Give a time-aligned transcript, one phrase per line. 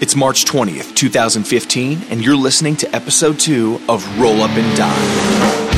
[0.00, 5.70] It's March 20th, 2015, and you're listening to episode 2 of Roll Up and Die.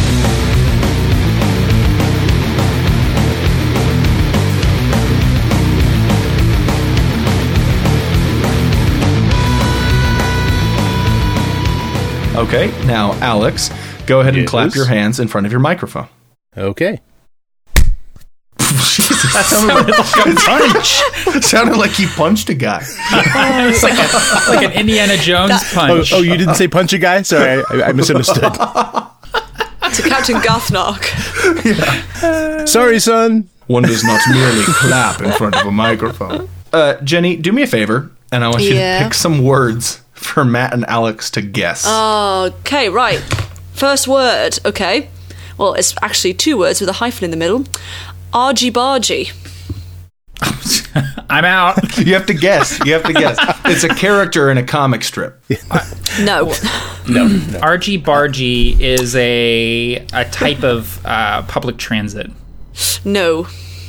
[12.37, 13.71] Okay, now, Alex,
[14.07, 16.07] go ahead and clap your hands in front of your microphone.
[16.57, 17.01] Okay.
[18.83, 20.03] That sounded like a
[21.33, 21.45] punch.
[21.45, 22.83] sounded like you punched a guy.
[22.83, 26.13] it's like, a, like an Indiana Jones Oh, punch.
[26.13, 27.23] oh, you didn't say punch a guy?
[27.23, 28.43] Sorry, I, I misunderstood.
[28.43, 31.05] to Captain Guthnark.
[32.69, 33.49] Sorry, son.
[33.67, 36.49] One does not merely clap in front of a microphone.
[36.73, 38.99] Uh, Jenny, do me a favor, and I want you Yeah.
[38.99, 41.87] to pick some words for Matt and Alex to guess.
[41.87, 43.21] Okay, right.
[43.73, 45.09] First word, okay.
[45.59, 47.65] Well, it's actually two words with a hyphen in the middle.
[48.33, 49.33] Argy bargy.
[51.31, 51.99] I'm out.
[52.07, 52.79] you have to guess.
[52.85, 53.39] You have to guess.
[53.65, 55.43] It's a character in a comic strip.
[56.21, 56.53] No.
[57.09, 57.59] No, no.
[57.61, 62.31] Argy bargy is a a type of uh, public transit.
[63.03, 63.47] no.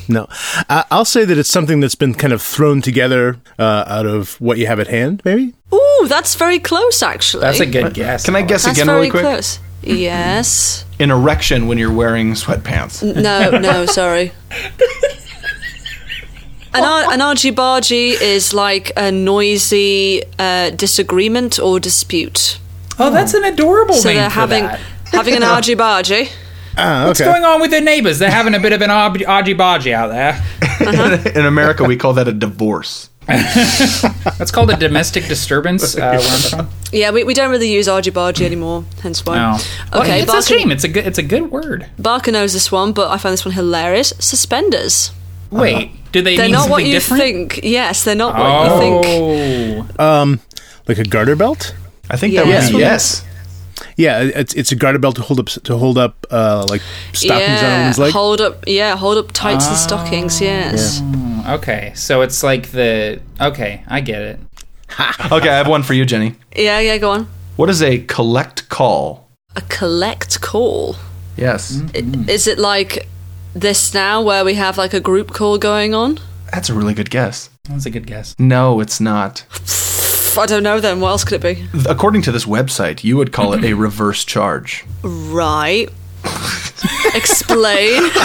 [0.08, 0.28] No.
[0.70, 4.40] I I'll say that it's something that's been kind of thrown together uh, out of
[4.40, 5.54] what you have at hand, maybe?
[5.74, 7.42] Ooh, that's very close, actually.
[7.42, 8.24] That's a good guess.
[8.24, 9.24] Can I guess That's again very really quick?
[9.24, 9.60] close.
[9.84, 10.86] Yes.
[11.00, 13.04] An erection when you're wearing sweatpants.
[13.04, 14.32] No, no, sorry.
[16.76, 22.58] An, ar- an argy bargy is like a noisy uh, disagreement or dispute.
[22.98, 24.80] Oh, that's an adorable So name they're for having that.
[25.12, 26.32] having an argy bargy.
[26.76, 27.30] Ah, What's okay.
[27.32, 28.18] going on with their neighbors?
[28.18, 30.44] They're having a bit of an argy bargy out there.
[31.36, 33.10] in America, we call that a divorce.
[34.38, 35.96] That's called a domestic disturbance.
[35.96, 36.70] Uh, where I'm from.
[36.92, 39.36] Yeah, we, we don't really use argy bargy anymore, hence why.
[39.38, 39.58] No.
[39.92, 40.72] Well, Okay, it's a shame.
[40.72, 41.06] It's a good.
[41.08, 41.90] It's a good word.
[41.98, 44.14] Barker knows this one, but I find this one hilarious.
[44.20, 45.12] Suspenders.
[45.52, 47.22] Wait, do they They're mean not what you different?
[47.24, 47.60] think.
[47.64, 49.88] Yes, they're not what you think.
[50.00, 50.40] Oh, Um,
[50.88, 51.76] like a garter belt?
[52.10, 52.44] I think Yeah.
[52.44, 53.24] that would be yes.
[53.98, 56.82] Yeah, it's it's a garter belt to hold up to hold up uh, like
[57.14, 58.12] stockings on a Yeah, leg.
[58.14, 58.64] hold up.
[58.68, 60.42] Yeah, hold up tights and stockings.
[60.42, 61.02] Yes.
[61.48, 61.92] Okay.
[61.96, 63.22] So it's like the.
[63.40, 64.40] Okay, I get it.
[65.32, 66.36] Okay, I have one for you, Jenny.
[66.56, 66.98] Yeah, yeah.
[67.00, 67.28] Go on.
[67.56, 69.28] What is a collect call?
[69.56, 70.96] A collect call.
[71.36, 71.78] Yes.
[71.78, 72.28] Mm.
[72.28, 73.08] I- Is it like
[73.56, 76.20] this now, where we have like a group call going on?
[76.52, 77.50] That's a really good guess.
[77.68, 78.36] That's a good guess.
[78.38, 79.46] No, it's not.
[80.38, 80.80] I don't know.
[80.80, 81.80] Then what else could it be?
[81.90, 84.86] According to this website, you would call it a reverse charge.
[85.04, 85.90] Right.
[87.14, 88.12] Explain.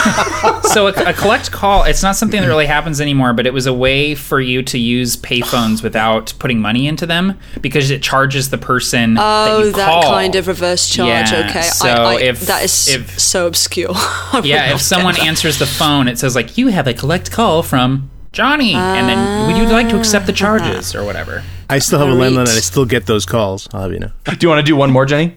[0.69, 3.67] So a, a collect call, it's not something that really happens anymore, but it was
[3.67, 8.51] a way for you to use payphones without putting money into them because it charges
[8.51, 10.03] the person that Oh, you that call.
[10.03, 11.33] kind of reverse charge.
[11.33, 11.63] Yeah, okay.
[11.63, 13.95] so I, I, if- that is if- so obscure.
[14.45, 15.27] Yeah, if someone that.
[15.27, 19.47] answers the phone, it says like you have a collect call from Johnny, and then
[19.47, 20.37] would you like to accept the ah.
[20.37, 21.43] charges or whatever?
[21.71, 23.69] I still have a landline and I still get those calls.
[23.73, 24.13] I'll have you know.
[24.25, 25.35] Do you want to do one more, Jenny?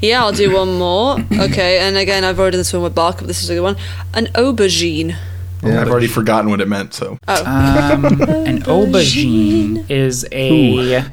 [0.00, 1.18] Yeah, I'll do one more.
[1.32, 3.60] Okay, and again, I've already done this one with bark, but this is a good
[3.62, 3.76] one.
[4.14, 5.16] An aubergine.
[5.64, 7.18] I've already forgotten what it meant, so.
[7.28, 10.50] An aubergine is a.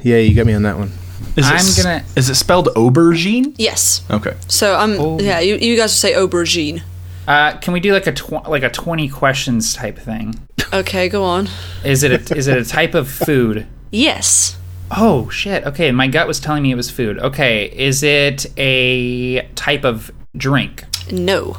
[0.02, 0.90] Yeah, you got me on that one.
[1.36, 3.54] Is it I'm s- gonna- Is it spelled aubergine?
[3.58, 4.02] Yes.
[4.10, 4.34] Okay.
[4.48, 4.98] So I'm.
[4.98, 5.20] Oh.
[5.20, 6.82] Yeah, you, you guys would say aubergine.
[7.28, 10.34] Uh, can we do like a tw- like a twenty questions type thing?
[10.72, 11.48] Okay, go on.
[11.84, 13.66] Is it a, is it a type of food?
[13.92, 14.56] Yes.
[14.90, 15.64] Oh shit.
[15.64, 17.18] Okay, my gut was telling me it was food.
[17.18, 20.84] Okay, is it a type of drink?
[21.12, 21.58] No.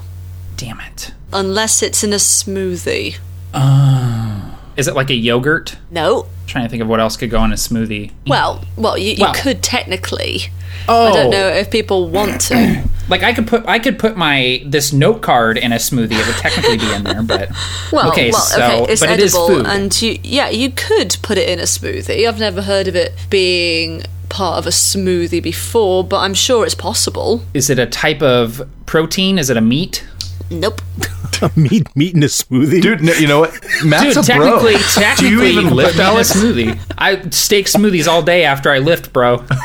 [0.58, 1.14] Damn it.
[1.34, 3.18] Unless it's in a smoothie.
[3.54, 4.60] Oh.
[4.78, 5.78] Is it like a yogurt?
[5.90, 6.28] No.
[6.48, 8.12] trying to think of what else could go in a smoothie.
[8.28, 9.34] Well, well, you, you Well.
[9.34, 10.42] could technically.
[10.90, 11.30] Oh, I don't oh.
[11.30, 12.84] know if people want to.
[13.12, 16.14] Like I could put I could put my this note card in a smoothie.
[16.20, 17.50] It would technically be in there, but
[17.92, 19.66] Well, okay, well, so okay, it's but it is edible, food.
[19.68, 22.28] and you, yeah, you could put it in a smoothie.
[22.28, 26.74] I've never heard of it being part of a smoothie before, but I'm sure it's
[26.74, 27.44] possible.
[27.54, 29.38] is it a type of protein?
[29.38, 30.06] Is it a meat?
[30.50, 30.82] Nope.
[31.56, 33.54] meat, meat in a smoothie, Dude, no, you know what?
[33.86, 34.46] Matt's Dude, a bro.
[34.60, 36.34] technically, technically, Do you even lift, in a Alex?
[36.34, 36.80] smoothie.
[36.98, 39.44] I steak smoothies all day after I lift, bro.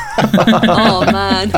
[0.69, 1.49] Oh man,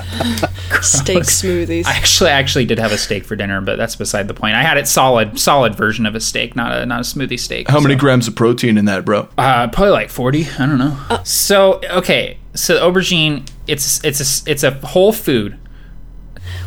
[0.81, 1.85] steak smoothies.
[1.85, 4.55] I actually actually did have a steak for dinner, but that's beside the point.
[4.55, 7.69] I had it solid, solid version of a steak, not a not a smoothie steak.
[7.69, 9.27] How many grams of protein in that, bro?
[9.37, 10.45] Uh, probably like forty.
[10.59, 10.97] I don't know.
[11.23, 15.57] so okay, so aubergine, it's it's a it's a whole food.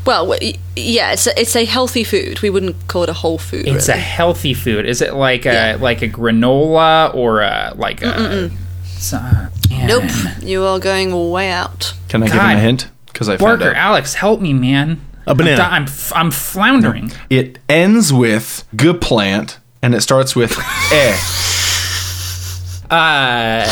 [0.04, 0.34] Well,
[0.74, 2.40] yeah, it's a, it's a healthy food.
[2.40, 3.68] We wouldn't call it a whole food.
[3.68, 4.84] It's a healthy food.
[4.86, 5.76] Is it like a Yeah.
[5.80, 8.50] like a granola or a like a?
[8.86, 9.20] So.
[9.70, 10.04] Nope.
[10.40, 11.94] You are going way out.
[12.08, 12.88] Can I give him a hint?
[13.06, 13.76] Because I found Barker, out.
[13.90, 15.00] Alex, help me, man.
[15.26, 15.62] A banana.
[15.62, 17.12] I'm, di- I'm, f- I'm floundering.
[17.30, 20.56] It ends with g plant and it starts with
[20.92, 21.16] eh.
[22.90, 23.66] Uh,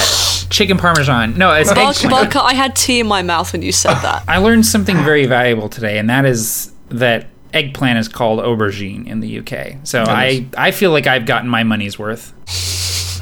[0.51, 1.39] chicken parmesan.
[1.39, 2.33] No, it's Barker, eggplant.
[2.33, 4.25] Barker, I had tea in my mouth when you said that.
[4.29, 9.21] I learned something very valuable today, and that is that eggplant is called aubergine in
[9.21, 9.77] the UK.
[9.85, 12.33] So I, I feel like I've gotten my money's worth.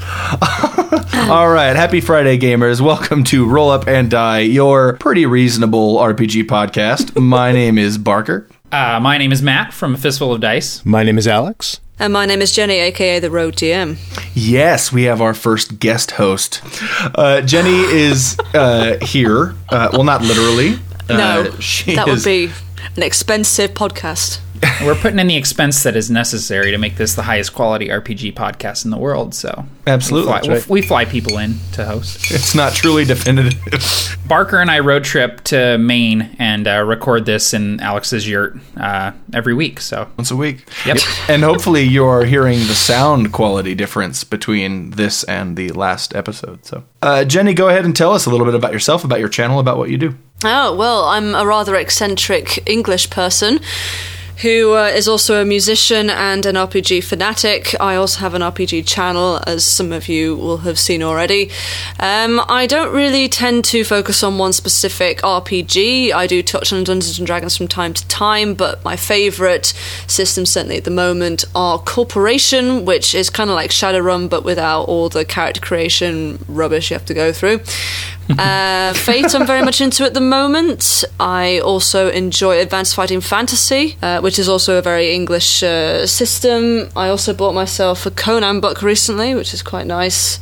[1.31, 2.81] All right, happy Friday, gamers.
[2.81, 7.21] Welcome to Roll Up and Die, your pretty reasonable RPG podcast.
[7.21, 8.49] My name is Barker.
[8.73, 10.85] Uh, my name is Matt from A Fistful of Dice.
[10.85, 11.81] My name is Alex.
[12.01, 13.97] And my name is Jenny, aka the Road DM.
[14.35, 16.61] Yes, we have our first guest host.
[17.15, 19.55] Uh, Jenny is uh, here.
[19.69, 20.79] Uh, well, not literally.
[21.09, 22.51] No, Uh, she that is- would be
[22.97, 24.39] an expensive podcast.
[24.85, 28.35] We're putting in the expense that is necessary to make this the highest quality RPG
[28.35, 29.35] podcast in the world.
[29.35, 30.69] So Absolutely, we fly, right.
[30.69, 32.31] we fly people in to host.
[32.31, 34.19] It's not truly definitive.
[34.29, 39.13] Barker and I road trip to Maine and uh, record this in Alex's yurt uh,
[39.33, 39.81] every week.
[39.81, 40.69] So Once a week.
[40.87, 40.99] Yep.
[41.29, 46.65] And hopefully you're hearing the sound quality difference between this and the last episode.
[46.65, 49.29] So, uh, Jenny, go ahead and tell us a little bit about yourself, about your
[49.29, 50.17] channel, about what you do.
[50.45, 53.61] Oh, well, I'm a rather eccentric English person
[54.43, 57.75] who uh, is also a musician and an RPG fanatic.
[57.81, 61.51] I also have an RPG channel, as some of you will have seen already.
[61.99, 66.13] Um, I don't really tend to focus on one specific RPG.
[66.13, 69.67] I do touch on Dungeons and Dragons from time to time, but my favourite
[70.07, 74.85] systems, certainly at the moment, are Corporation, which is kind of like Shadowrun, but without
[74.85, 77.61] all the character creation rubbish you have to go through.
[78.31, 81.05] Uh, Fate, I'm very much into at the moment.
[81.19, 86.91] I also enjoy Advanced Fighting Fantasy, uh, which is also a very English uh, system.
[86.95, 90.39] I also bought myself a Conan book recently, which is quite nice.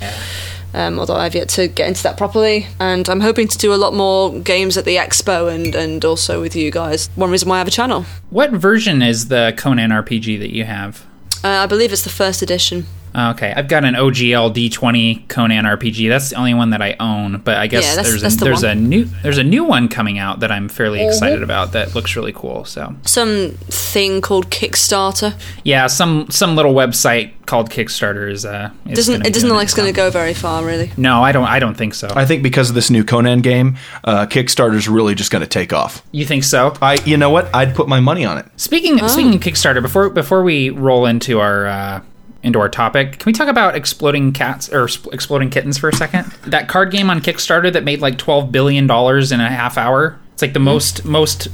[0.75, 3.77] Um, although I've yet to get into that properly, and I'm hoping to do a
[3.77, 7.09] lot more games at the expo and, and also with you guys.
[7.15, 8.05] One reason why I have a channel.
[8.29, 11.06] What version is the Conan RPG that you have?
[11.43, 12.85] Uh, I believe it's the first edition.
[13.17, 16.09] Okay, I've got an OGL D20 Conan RPG.
[16.11, 18.39] That's the only one that I own, but I guess Yeah, that's- there's that's a,
[18.39, 18.71] the there's one.
[18.73, 21.09] a new there's a new one coming out that I'm fairly Mm-hmm.
[21.09, 21.73] excited about.
[21.73, 22.65] That looks really cool.
[22.67, 25.35] So Some thing called Kickstarter.
[25.65, 29.65] yeah, some some little website called Kickstarter is uh is Doesn't it doesn't look like
[29.67, 30.91] it's going to go very far, really.
[30.99, 31.47] No, I don't.
[31.47, 32.09] I don't think so.
[32.15, 35.73] I think because of this new Conan game, uh, Kickstarter's really just going to take
[35.73, 36.03] off.
[36.13, 36.75] you think so?
[36.83, 37.49] I, you know what?
[37.55, 38.47] I'd put my money on it.
[38.57, 39.07] Speaking Oh.
[39.09, 42.01] speaking of Kickstarter, before before we roll into our uh,
[42.46, 45.93] into our topic, can we talk about exploding cats or sp- exploding kittens for a
[45.93, 46.26] second?
[46.46, 50.19] That card game on Kickstarter that made like twelve billion dollars in a half hour.
[50.32, 51.48] It's like the most most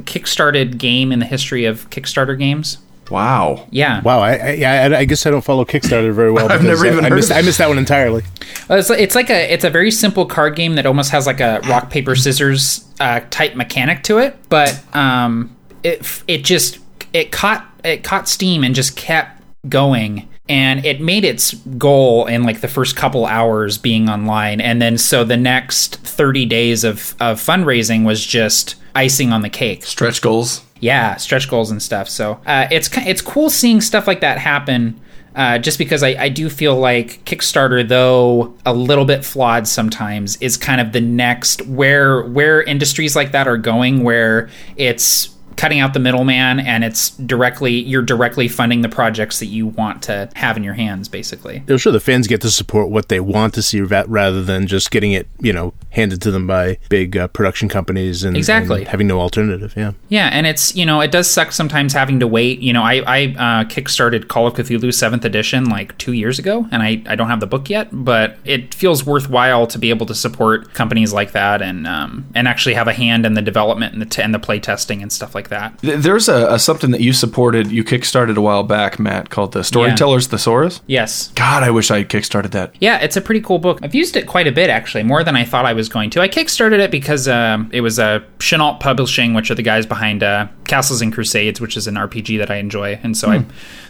[0.00, 2.78] kickstarted game in the history of Kickstarter games.
[3.10, 3.66] Wow.
[3.70, 6.46] Yeah, Wow, I, I, I, I guess I don't follow Kickstarter very well.
[6.52, 7.40] I've never even I, I heard missed, of it.
[7.40, 8.22] I missed that one entirely.
[8.68, 11.40] Well, it's, it's like a it's a very simple card game that almost has like
[11.40, 16.78] a rock paper scissors uh, type mechanic to it, but um, it it just
[17.12, 20.28] it caught it caught steam and just kept going.
[20.48, 24.96] And it made its goal in like the first couple hours being online, and then
[24.96, 29.84] so the next thirty days of of fundraising was just icing on the cake.
[29.84, 30.62] Stretch goals.
[30.80, 32.08] Yeah, stretch goals and stuff.
[32.08, 35.00] So uh, it's it's cool seeing stuff like that happen.
[35.36, 40.36] Uh, just because I, I do feel like Kickstarter, though a little bit flawed sometimes,
[40.38, 45.28] is kind of the next where where industries like that are going, where it's
[45.58, 50.02] cutting out the middleman and it's directly you're directly funding the projects that you want
[50.04, 51.62] to have in your hands, basically.
[51.68, 54.90] I'm sure the fans get to support what they want to see rather than just
[54.90, 58.80] getting it, you know, handed to them by big uh, production companies and, Exactly.
[58.82, 59.74] and having no alternative.
[59.76, 59.92] Yeah.
[60.08, 62.60] Yeah, and it's you know it does suck sometimes having to wait.
[62.60, 66.68] You know, I I uh, kickstarted Call of Cthulhu Seventh Edition like two years ago,
[66.70, 70.06] and I I don't have the book yet, but it feels worthwhile to be able
[70.06, 73.92] to support companies like that and um and actually have a hand in the development
[73.92, 75.78] and the t- and the play testing and stuff like that.
[75.78, 79.64] There's a, a something that you supported, you kickstarted a while back, Matt, called the
[79.64, 80.80] Storyteller's Thesaurus.
[80.86, 81.28] Yes.
[81.32, 82.74] God, I wish I had kickstarted that.
[82.80, 83.80] Yeah, it's a pretty cool book.
[83.82, 86.20] I've used it quite a bit, actually, more than I thought I was going to.
[86.20, 90.22] I kickstarted it because um, it was uh, Chenault Publishing, which are the guys behind
[90.22, 93.44] uh, Castles and Crusades, which is an RPG that I enjoy, and so I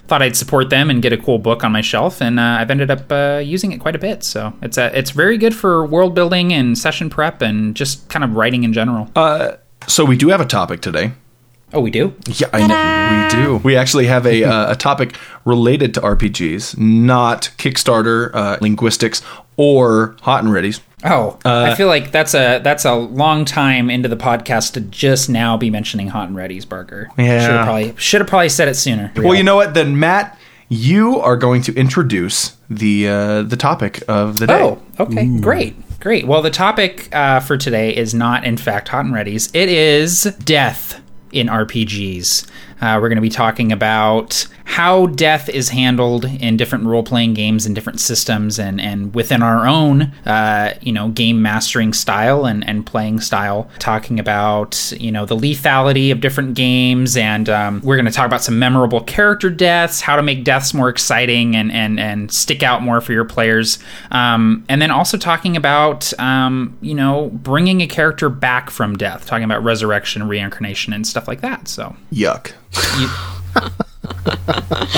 [0.06, 2.70] thought I'd support them and get a cool book on my shelf, and uh, I've
[2.70, 4.24] ended up uh, using it quite a bit.
[4.24, 8.24] So it's uh, it's very good for world building and session prep and just kind
[8.24, 9.10] of writing in general.
[9.86, 11.12] So we do have a topic today.
[11.72, 12.14] Oh, we do.
[12.26, 13.56] Yeah, I know we do.
[13.58, 19.22] We actually have a uh, a topic related to RPGs, not Kickstarter, uh, linguistics,
[19.56, 20.80] or hot and readies.
[21.04, 25.28] Oh, I feel like that's a that's a long time into the podcast to just
[25.28, 27.08] now be mentioning Hot and Ready's Barker.
[27.16, 27.40] Yeah.
[27.40, 29.12] should have probably should have probably said it sooner.
[29.14, 29.74] Well, you know what?
[29.74, 30.36] Then Matt,
[30.68, 34.60] you are going to introduce the uh, the topic of the day.
[34.60, 36.26] Oh, okay, great, great.
[36.26, 39.50] Well, the topic uh, for today is not, in fact, Hot and Ready's.
[39.54, 41.00] It is death
[41.32, 42.46] in RPGs.
[42.80, 47.32] Uh, we're going to be talking about how death is handled in different role playing
[47.32, 52.44] games and different systems, and and within our own uh, you know game mastering style
[52.44, 53.70] and and playing style.
[53.78, 58.26] Talking about you know the lethality of different games, and um, we're going to talk
[58.26, 62.62] about some memorable character deaths, how to make deaths more exciting and and and stick
[62.62, 63.78] out more for your players,
[64.10, 69.24] um, and then also talking about um, you know bringing a character back from death,
[69.24, 71.68] talking about resurrection, reincarnation, and stuff like that.
[71.68, 72.52] So Yuck.
[73.00, 73.78] you,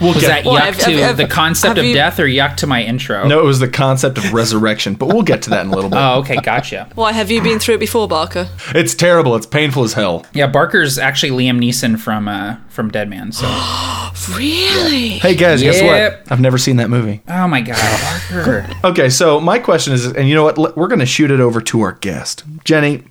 [0.00, 2.56] We'll was that Well, yuck have- to have- the concept of you- death or yuck
[2.58, 3.26] to my intro?
[3.28, 5.90] No, it was the concept of resurrection, but we'll get to that in a little
[5.90, 5.96] bit.
[5.98, 6.88] Oh, okay, gotcha.
[6.94, 8.48] Why have you been through it before, Barker?
[8.74, 9.36] It's terrible.
[9.36, 10.24] It's painful as hell.
[10.32, 13.34] Yeah, Barker's actually Liam Neeson from uh, from Darkman.
[13.34, 13.46] So,
[14.38, 15.08] Really?
[15.18, 16.32] Hey guys, guess what?
[16.32, 17.20] I've never seen that movie.
[17.28, 17.76] oh my god,
[18.32, 18.66] Barker.
[18.84, 20.76] Okay, so my question is, and you know what?
[20.78, 23.02] We're going to shoot it over to our guest, Jenny.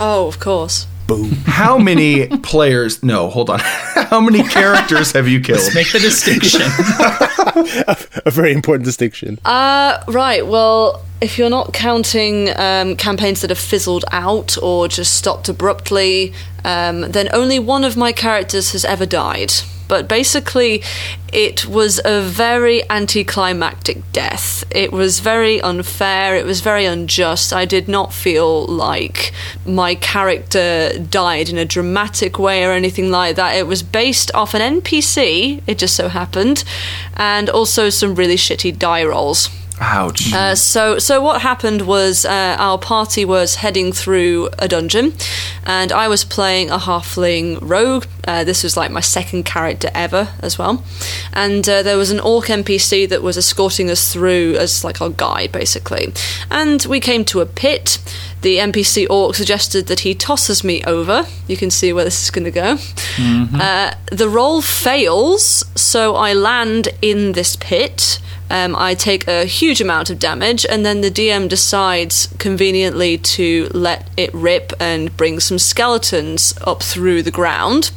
[0.00, 0.86] Oh, of course.
[1.08, 1.30] Boom.
[1.46, 3.02] How many players?
[3.02, 3.58] No, hold on.
[3.62, 5.74] How many characters have you killed?
[5.74, 6.60] Make the distinction.
[8.26, 9.38] A very important distinction.
[9.44, 10.46] Uh, right.
[10.46, 16.34] Well, if you're not counting um, campaigns that have fizzled out or just stopped abruptly,
[16.64, 19.52] um, then only one of my characters has ever died.
[19.88, 20.82] But basically,
[21.32, 24.64] it was a very anticlimactic death.
[24.70, 26.36] It was very unfair.
[26.36, 27.52] It was very unjust.
[27.52, 29.32] I did not feel like
[29.66, 33.56] my character died in a dramatic way or anything like that.
[33.56, 36.64] It was based off an NPC, it just so happened,
[37.16, 39.50] and also some really shitty die rolls.
[39.80, 40.32] Ouch.
[40.32, 45.14] Uh, so, so what happened was uh, our party was heading through a dungeon,
[45.64, 48.06] and I was playing a halfling rogue.
[48.26, 50.84] Uh, this was like my second character ever as well,
[51.32, 55.10] and uh, there was an orc NPC that was escorting us through as like our
[55.10, 56.12] guide, basically.
[56.50, 57.98] And we came to a pit.
[58.40, 61.26] The NPC orc suggested that he tosses me over.
[61.48, 62.78] You can see where this is going to go.
[63.60, 68.20] Uh, the roll fails, so I land in this pit.
[68.50, 73.68] Um, I take a huge amount of damage, and then the DM decides conveniently to
[73.74, 77.90] let it rip and bring some skeletons up through the ground.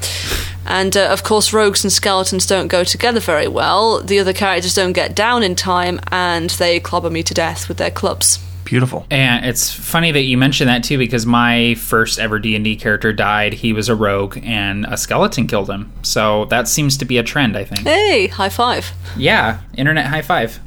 [0.65, 4.01] And uh, of course, rogues and skeletons don't go together very well.
[4.01, 7.77] The other characters don't get down in time, and they clobber me to death with
[7.77, 8.39] their clubs.
[8.71, 9.05] Beautiful.
[9.11, 12.77] And it's funny that you mentioned that too, because my first ever D and D
[12.77, 13.51] character died.
[13.51, 15.91] He was a rogue, and a skeleton killed him.
[16.03, 17.81] So that seems to be a trend, I think.
[17.81, 18.93] Hey, high five.
[19.17, 20.61] Yeah, internet high five.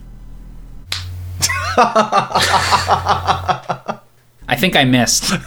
[4.46, 5.32] I think I missed.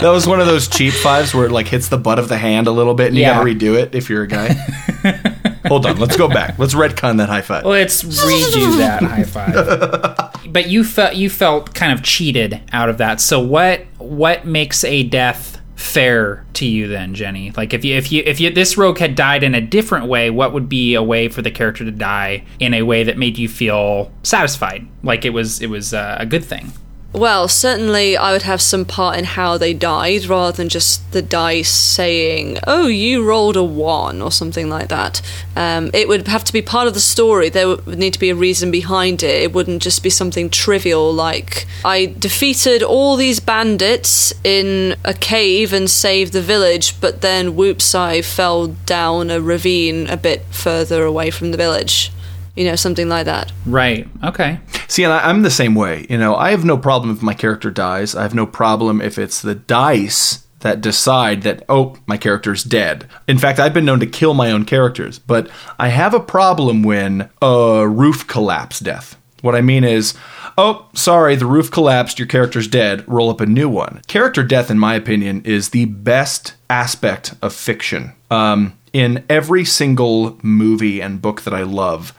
[0.00, 2.36] That was one of those cheap fives where it like hits the butt of the
[2.36, 4.48] hand a little bit, and you got to redo it if you're a guy.
[5.66, 6.58] hold on, let's go back.
[6.58, 7.64] Let's retcon that high five.
[7.64, 10.17] Let's redo that high five.
[10.58, 13.20] But you felt you felt kind of cheated out of that.
[13.20, 17.52] So what what makes a death fair to you then, Jenny?
[17.56, 20.30] Like if you if you if you this rogue had died in a different way,
[20.30, 23.38] what would be a way for the character to die in a way that made
[23.38, 26.72] you feel satisfied, like it was it was uh, a good thing?
[27.12, 31.22] Well, certainly I would have some part in how they died rather than just the
[31.22, 35.22] dice saying, oh, you rolled a one or something like that.
[35.56, 37.48] Um, it would have to be part of the story.
[37.48, 39.42] There would need to be a reason behind it.
[39.42, 45.72] It wouldn't just be something trivial like, I defeated all these bandits in a cave
[45.72, 51.04] and saved the village, but then whoops, I fell down a ravine a bit further
[51.04, 52.12] away from the village.
[52.58, 53.52] You know, something like that.
[53.66, 54.08] Right.
[54.24, 54.58] Okay.
[54.88, 56.06] See, and I, I'm the same way.
[56.10, 58.16] You know, I have no problem if my character dies.
[58.16, 63.08] I have no problem if it's the dice that decide that, oh, my character's dead.
[63.28, 65.48] In fact, I've been known to kill my own characters, but
[65.78, 69.16] I have a problem when a roof collapse death.
[69.40, 70.14] What I mean is,
[70.56, 74.02] oh, sorry, the roof collapsed, your character's dead, roll up a new one.
[74.08, 78.14] Character death, in my opinion, is the best aspect of fiction.
[78.32, 82.12] Um, in every single movie and book that I love,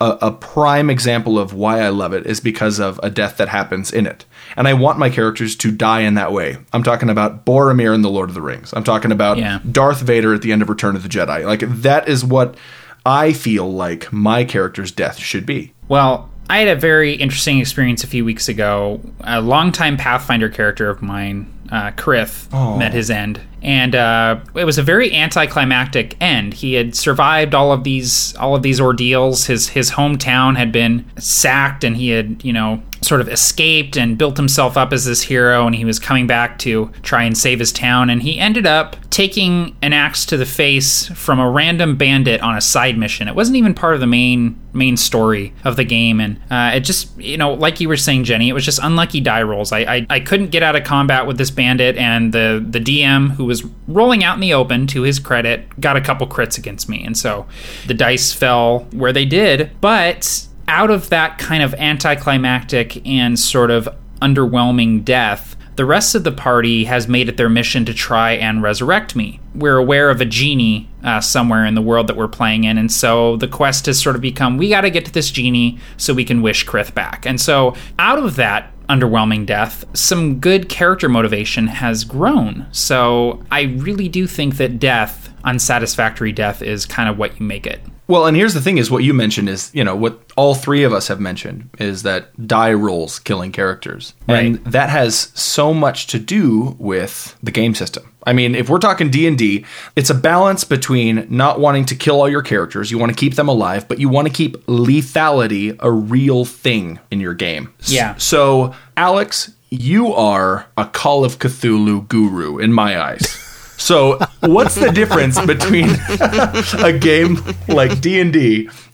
[0.00, 3.48] a, a prime example of why I love it is because of a death that
[3.48, 4.24] happens in it.
[4.56, 6.58] And I want my characters to die in that way.
[6.72, 8.72] I'm talking about Boromir in The Lord of the Rings.
[8.74, 9.60] I'm talking about Yeah.
[9.70, 11.44] Darth Vader at the end of Return of the Jedi.
[11.44, 12.56] Like, that is what
[13.04, 15.72] I feel like my character's death should be.
[15.88, 19.00] Well, I had a very interesting experience a few weeks ago.
[19.20, 24.78] A longtime Pathfinder character of mine, uh, Krith, met his end, and uh, it was
[24.78, 26.54] a very anticlimactic end.
[26.54, 29.46] He had survived all of these all of these ordeals.
[29.46, 34.18] His his hometown had been sacked, and he had you know sort of escaped and
[34.18, 37.58] built himself up as this hero and he was coming back to try and save
[37.58, 41.96] his town and he ended up taking an axe to the face from a random
[41.96, 43.28] bandit on a side mission.
[43.28, 46.80] It wasn't even part of the main main story of the game and uh, it
[46.80, 49.72] just you know like you were saying jenny it was just unlucky die rolls.
[49.72, 53.30] I, I i couldn't get out of combat with this bandit and the the dm
[53.30, 56.90] who was rolling out in the open to his credit got a couple crits against
[56.90, 57.46] me and so
[57.86, 63.70] the dice fell where they did but out of that kind of anticlimactic and sort
[63.70, 63.88] of
[64.20, 68.62] underwhelming death, the rest of the party has made it their mission to try and
[68.62, 69.38] resurrect me.
[69.54, 72.90] We're aware of a genie uh, somewhere in the world that we're playing in, and
[72.90, 76.14] so the quest has sort of become we got to get to this genie so
[76.14, 77.26] we can wish Krith back.
[77.26, 82.66] And so, out of that underwhelming death, some good character motivation has grown.
[82.72, 87.66] So, I really do think that death, unsatisfactory death, is kind of what you make
[87.66, 87.80] it.
[88.08, 90.84] Well, and here's the thing: is what you mentioned is you know what all three
[90.84, 94.64] of us have mentioned is that die rolls killing characters, and Right.
[94.72, 98.04] that has so much to do with the game system.
[98.24, 99.64] I mean, if we're talking D and D,
[99.96, 103.34] it's a balance between not wanting to kill all your characters, you want to keep
[103.34, 107.72] them alive, but you want to keep lethality a real thing in your game.
[107.86, 108.14] Yeah.
[108.18, 113.42] So, Alex, you are a Call of Cthulhu guru in my eyes.
[113.76, 115.90] So, what's the difference between
[116.84, 118.32] a game like D&D and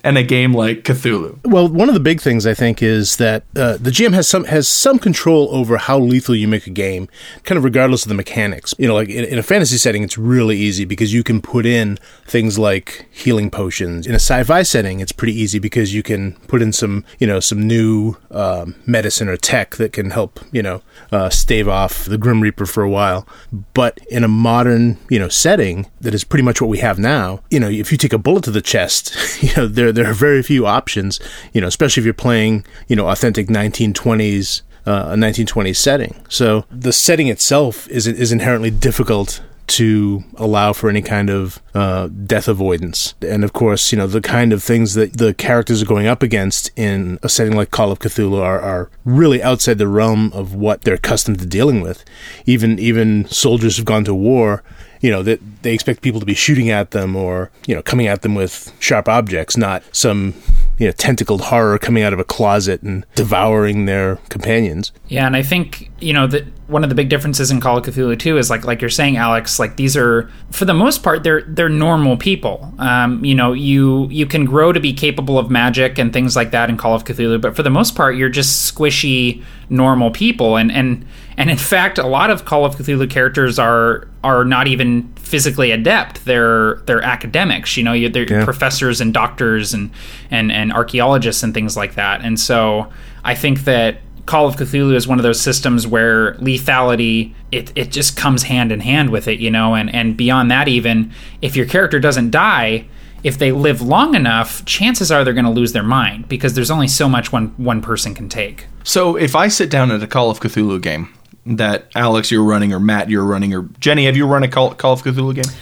[0.05, 1.39] a game like Cthulhu?
[1.45, 4.45] Well, one of the big things I think is that uh, the GM has some
[4.45, 7.09] has some control over how lethal you make a game,
[7.45, 8.75] kind of regardless of the mechanics.
[8.79, 11.67] You know, like in, in a fantasy setting, it's really easy because you can put
[11.67, 14.07] in things like healing potions.
[14.07, 17.39] In a sci-fi setting, it's pretty easy because you can put in some you know
[17.39, 20.83] some new um, medicine or tech that can help you know
[21.13, 23.27] uh, stave off the Grim Reaper for a while.
[23.75, 27.41] But in a modern you know setting that is pretty much what we have now,
[27.51, 30.15] you know, if you take a bullet to the chest, you know there there are
[30.15, 31.21] very few options.
[31.53, 36.21] You know, especially if you're playing you know authentic 1920s uh, a 1920s setting.
[36.29, 42.09] So the setting itself is is inherently difficult to allow for any kind of uh,
[42.09, 43.15] death avoidance.
[43.23, 46.23] And of course, you know, the kind of things that the characters are going up
[46.23, 50.55] against in a setting like Call of Cthulhu are, are really outside the realm of
[50.55, 52.05] what they're accustomed to dealing with.
[52.45, 54.63] Even even soldiers have gone to war
[55.03, 58.07] you know that they expect people to be shooting at them or you know coming
[58.07, 60.33] at them with sharp objects not some
[60.79, 64.91] you know tentacled horror coming out of a closet and devouring their companions.
[65.09, 67.85] Yeah, and I think you know that one of the big differences in Call of
[67.85, 69.59] Cthulhu too is like like you're saying, Alex.
[69.59, 72.73] Like these are for the most part they're they're normal people.
[72.79, 76.51] Um, you know, you you can grow to be capable of magic and things like
[76.53, 80.57] that in Call of Cthulhu, but for the most part you're just squishy normal people.
[80.57, 81.05] And and
[81.37, 85.73] and in fact, a lot of Call of Cthulhu characters are are not even physically
[85.73, 86.25] adept.
[86.25, 87.77] They're they're academics.
[87.77, 88.45] You know, you- they're Yeah.
[88.45, 89.91] professors and doctors and
[90.31, 92.21] and and archaeologists and things like that.
[92.23, 92.87] And so
[93.25, 97.91] I think that Call of Cthulhu is one of those systems where lethality it, it
[97.91, 101.57] just comes hand in hand with it, you know, and and beyond that even if
[101.57, 102.87] your character doesn't die,
[103.25, 106.71] if they live long enough, chances are they're going to lose their mind because there's
[106.71, 108.67] only so much one one person can take.
[108.85, 111.13] So, if I sit down at a Call of Cthulhu game
[111.45, 114.75] that Alex you're running or Matt you're running or Jenny have you run a Call,
[114.75, 115.53] Call of Cthulhu game?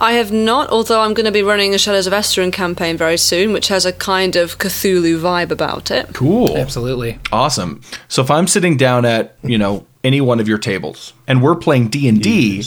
[0.00, 3.16] I have not, although I'm going to be running a Shadows of Esteren campaign very
[3.16, 6.14] soon, which has a kind of Cthulhu vibe about it.
[6.14, 6.56] Cool.
[6.56, 7.18] Absolutely.
[7.32, 7.80] Awesome.
[8.06, 11.56] So if I'm sitting down at, you know, any one of your tables and we're
[11.56, 12.64] playing D&D,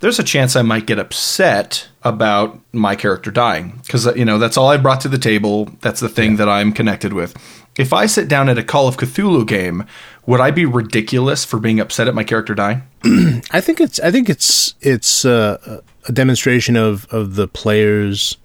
[0.00, 4.58] there's a chance I might get upset about my character dying cuz you know, that's
[4.58, 5.70] all I brought to the table.
[5.80, 7.34] That's the thing that I'm connected with.
[7.78, 9.84] If I sit down at a Call of Cthulhu game,
[10.26, 12.82] would I be ridiculous for being upset at my character dying?
[13.50, 18.36] I think it's I think it's it's uh, a demonstration of of the player's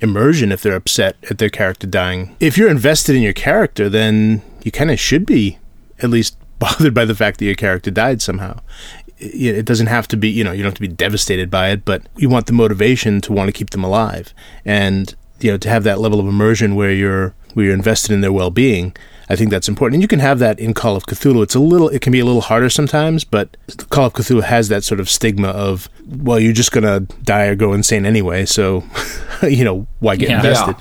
[0.00, 2.36] immersion if they're upset at their character dying.
[2.40, 5.58] If you're invested in your character, then you kind of should be
[6.00, 8.60] at least bothered by the fact that your character died somehow.
[9.20, 11.84] It doesn't have to be, you know, you don't have to be devastated by it,
[11.84, 14.32] but you want the motivation to want to keep them alive,
[14.64, 18.20] and you know, to have that level of immersion where you're where you're invested in
[18.20, 18.94] their well-being.
[19.30, 21.42] I think that's important, and you can have that in Call of Cthulhu.
[21.42, 23.56] It's a little, it can be a little harder sometimes, but
[23.90, 27.54] Call of Cthulhu has that sort of stigma of, well, you're just gonna die or
[27.54, 28.84] go insane anyway, so
[29.42, 30.36] you know why get Yeah.
[30.36, 30.76] invested?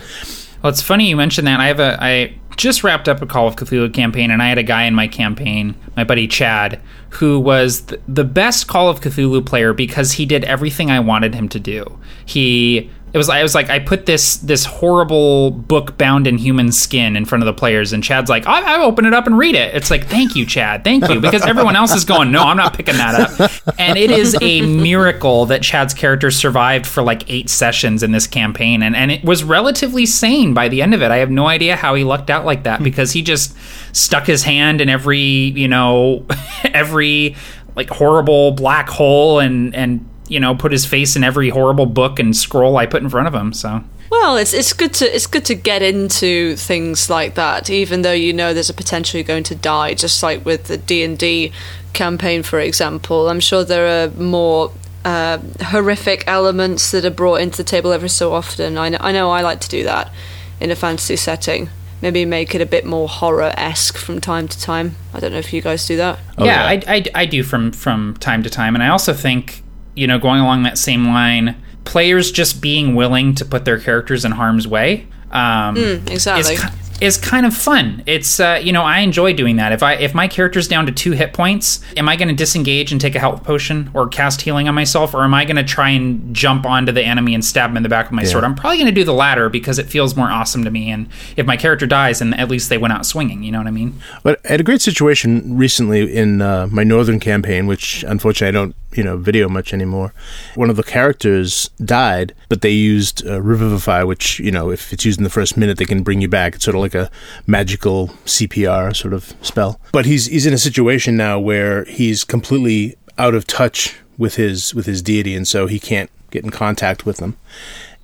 [0.63, 1.59] Well, it's funny you mentioned that.
[1.59, 4.57] I have a I just wrapped up a Call of Cthulhu campaign, and I had
[4.57, 6.79] a guy in my campaign, my buddy Chad,
[7.11, 11.35] who was th- the best Call of Cthulhu player because he did everything I wanted
[11.35, 11.99] him to do.
[12.25, 16.71] He it was I was like I put this this horrible book bound in human
[16.71, 19.35] skin in front of the players, and Chad's like, I, I open it up and
[19.35, 19.73] read it.
[19.73, 22.75] It's like, thank you, Chad, thank you, because everyone else is going, no, I'm not
[22.75, 23.51] picking that up.
[23.79, 28.27] And it is a miracle that Chad's character survived for like eight sessions in this
[28.27, 31.09] campaign, and and it was relatively sane by the end of it.
[31.09, 33.55] I have no idea how he lucked out like that because he just
[33.95, 36.23] stuck his hand in every you know
[36.65, 37.35] every
[37.75, 42.19] like horrible black hole and and you know put his face in every horrible book
[42.19, 43.53] and scroll I put in front of him.
[43.53, 48.01] So Well, it's it's good to it's good to get into things like that, even
[48.01, 49.93] though you know there's a potential you're going to die.
[49.93, 51.51] Just like with the D and D
[51.93, 54.71] campaign, for example, I'm sure there are more
[55.03, 58.77] uh, horrific elements that are brought into the table every so often.
[58.77, 60.11] I know, I know I like to do that
[60.59, 61.69] in a fantasy setting.
[62.01, 64.95] Maybe make it a bit more horror esque from time to time.
[65.13, 66.19] I don't know if you guys do that.
[66.37, 66.65] yeah, yeah.
[66.65, 69.63] I, I, I do from from time to time, and I also think
[69.97, 74.23] you know going along that same line, players just being willing to put their characters
[74.23, 75.07] in harm's way.
[75.31, 76.53] Um, exactly.
[76.53, 76.63] Is,
[76.99, 78.03] is kind of fun.
[78.05, 79.71] It's uh, you know I enjoy doing that.
[79.71, 82.91] If I if my character's down to two hit points, am I going to disengage
[82.91, 85.63] and take a health potion or cast healing on myself, or am I going to
[85.63, 88.43] try and jump onto the enemy and stab him in the back with my sword?
[88.43, 90.89] I'm probably going to do the latter because it feels more awesome to me.
[90.89, 93.43] And if my character dies, then at least they went out swinging.
[93.43, 93.99] You know what I mean?
[94.23, 98.63] But I had a great situation recently in uh, my northern campaign, which unfortunately I
[98.63, 100.13] don't, you know, video much anymore.
[100.55, 105.05] One of the characters died, but they used uh, Revivify, which you know, if it's
[105.05, 106.55] used in the first minute, they can bring you back.
[106.55, 107.11] It's sort of like a
[107.45, 109.79] magical CPR sort of spell.
[109.91, 114.73] But he's he's in a situation now where he's completely out of touch with his
[114.73, 117.37] with his deity, and so he can't get in contact with them.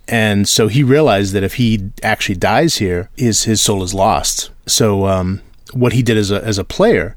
[0.08, 4.52] And so he realized that if he actually dies here, his his soul is lost.
[4.68, 5.42] So um,
[5.74, 7.16] what he did as a as a player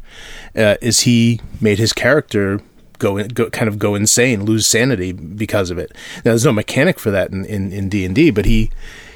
[0.54, 2.60] uh, is he made his character
[2.98, 5.92] go, in, go kind of go insane, lose sanity because of it.
[6.16, 8.70] Now there's no mechanic for that in in D and D, but he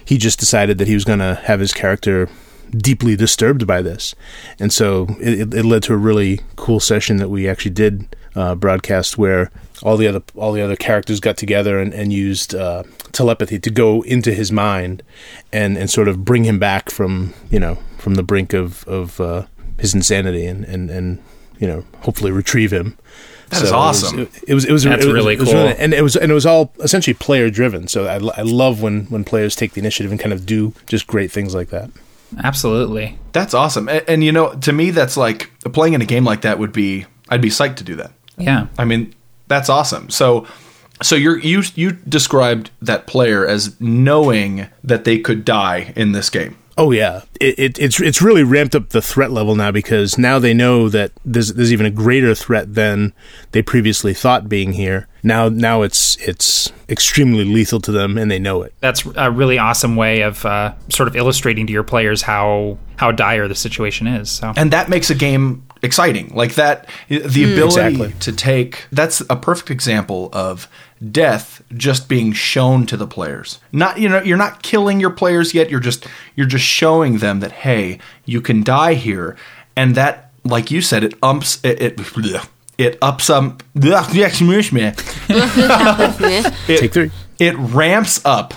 [0.04, 2.28] he just decided that he was going to have his character
[2.70, 4.14] deeply disturbed by this,
[4.58, 8.54] and so it, it led to a really cool session that we actually did uh,
[8.54, 9.50] broadcast where
[9.82, 13.70] all the other all the other characters got together and, and used uh, telepathy to
[13.70, 15.02] go into his mind
[15.52, 19.20] and, and sort of bring him back from you know from the brink of of
[19.20, 19.46] uh,
[19.78, 21.22] his insanity and, and and
[21.58, 22.96] you know hopefully retrieve him.
[23.50, 24.28] That is So it was- awesome.
[24.48, 25.74] It was it was That's it was- really it was cool.
[25.78, 27.86] and it was and it was all essentially player driven.
[27.88, 31.06] So I, I love when when players take the initiative and kind of do just
[31.06, 31.90] great things like that.
[32.44, 33.18] Absolutely.
[33.32, 33.88] That's awesome.
[33.88, 36.72] And, and you know, to me, that's like playing in a game like that would
[36.72, 37.06] be.
[37.28, 38.12] I'd be psyched to do that.
[38.38, 38.66] Yeah.
[38.78, 39.14] I mean,
[39.48, 40.10] that's awesome.
[40.10, 40.46] So,
[41.02, 46.30] so you're you you described that player as knowing that they could die in this
[46.30, 46.56] game.
[46.80, 50.38] Oh yeah, it, it, it's it's really ramped up the threat level now because now
[50.38, 53.12] they know that there's there's even a greater threat than
[53.52, 55.06] they previously thought being here.
[55.22, 58.72] Now now it's it's extremely lethal to them and they know it.
[58.80, 63.12] That's a really awesome way of uh, sort of illustrating to your players how how
[63.12, 64.30] dire the situation is.
[64.30, 68.12] So and that makes a game exciting like that the ability Exactly.
[68.20, 70.66] to take that's a perfect example of
[71.10, 73.58] death just being shown to the players.
[73.72, 75.70] Not you know you're not killing your players yet.
[75.70, 79.36] You're just you're just showing them that hey you can die here.
[79.76, 82.46] And that like you said it umps it it, bleh,
[82.78, 83.56] it ups um
[85.28, 86.50] Yeah.
[86.66, 87.10] Take three.
[87.38, 88.54] it ramps up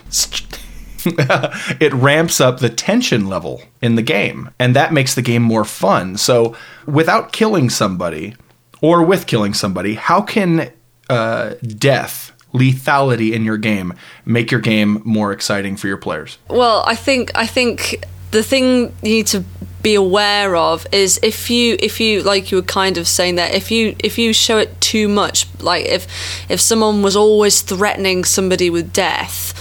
[1.06, 4.49] it ramps up the tension level in the game.
[4.60, 6.17] And that makes the game more fun.
[6.17, 8.36] So without killing somebody
[8.82, 10.71] or with killing somebody how can
[11.10, 13.94] uh, death lethality in your game
[14.26, 16.38] make your game more exciting for your players?
[16.50, 19.44] Well, I think I think the thing you need to
[19.82, 23.54] be aware of is if you if you like you were kind of saying that
[23.54, 26.08] if you if you show it too much like if
[26.50, 29.54] if someone was always threatening somebody with death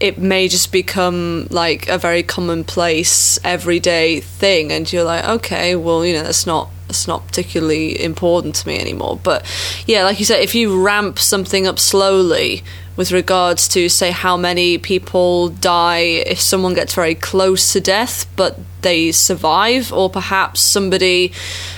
[0.00, 4.70] it may just become like a very commonplace everyday thing.
[4.72, 8.78] And you're like okay well you know that's not that's not particularly important to me
[8.78, 9.18] anymore.
[9.22, 9.46] But
[9.86, 12.62] yeah like you said if you ramp something up slowly
[12.98, 18.26] with regards to say how many people die if someone gets very close to death
[18.34, 21.32] but they survive or perhaps somebody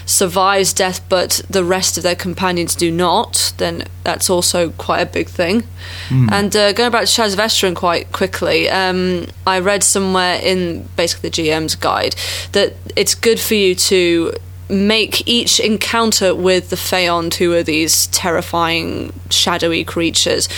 [0.06, 5.06] survives death but the rest of their companions do not then that's also quite a
[5.06, 5.62] big thing.
[6.32, 11.28] And uh, going back to of Esteren quite quickly um, I read somewhere in basically
[11.28, 12.16] the GM's guide
[12.52, 14.32] that it's good for you to
[14.70, 20.48] make each encounter with the Feond, who are these terrifying, shadowy creatures,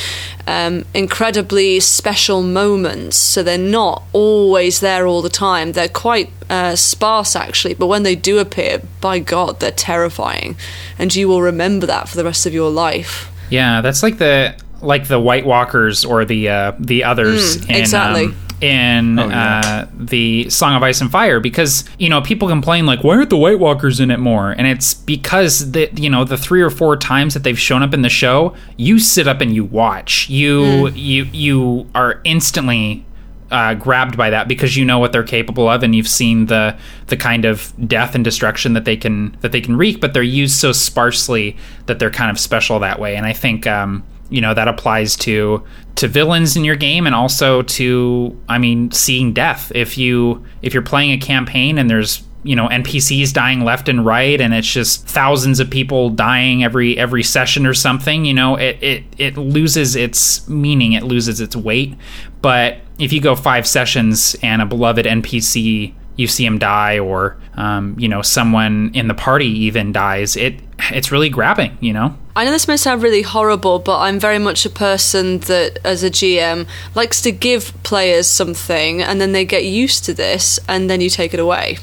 [0.47, 3.17] um, incredibly special moments.
[3.17, 5.73] So they're not always there all the time.
[5.73, 10.57] They're quite uh, sparse, actually, but when they do appear, by God, they're terrifying.
[10.99, 13.31] And you will remember that for the rest of your life.
[13.51, 17.59] Yeah, that's like the like the White Walkers or the uh, the others.
[17.59, 18.25] Mm, in, exactly.
[18.27, 19.61] Um, in Oh, yeah.
[19.65, 23.31] uh, the Song of Ice and Fire because you know people complain like why aren't
[23.31, 24.51] the White Walkers in it more?
[24.53, 27.93] And it's because the you know the three or four times that they've shown up
[27.95, 30.29] in the show you sit up and you watch.
[30.29, 33.05] You you you are instantly
[33.51, 36.75] uh, grabbed by that because you know what they're capable of and you've seen the
[37.09, 40.23] the kind of death and destruction that they can that they can wreak but they're
[40.23, 43.15] used so sparsely that they're kind of special that way.
[43.15, 45.63] And I think um, you know that applies to
[45.97, 49.71] to villains in your game and also to I mean seeing death.
[49.75, 54.05] If you if you're playing a campaign and there's you know NPCs dying left and
[54.05, 58.57] right and it's just thousands of people dying every every session or something you know
[58.57, 61.95] it it it loses its meaning it loses its weight.
[62.41, 67.37] But if you go 5 sessions and a beloved NPC you see him die or
[67.55, 70.55] um, you know someone in the party even dies it
[70.91, 74.39] it's really grabbing you know I know this may sound really horrible, but I'm very
[74.39, 79.45] much a person that, as a GM, likes to give players something and then they
[79.45, 81.79] get used to this and then you take it away.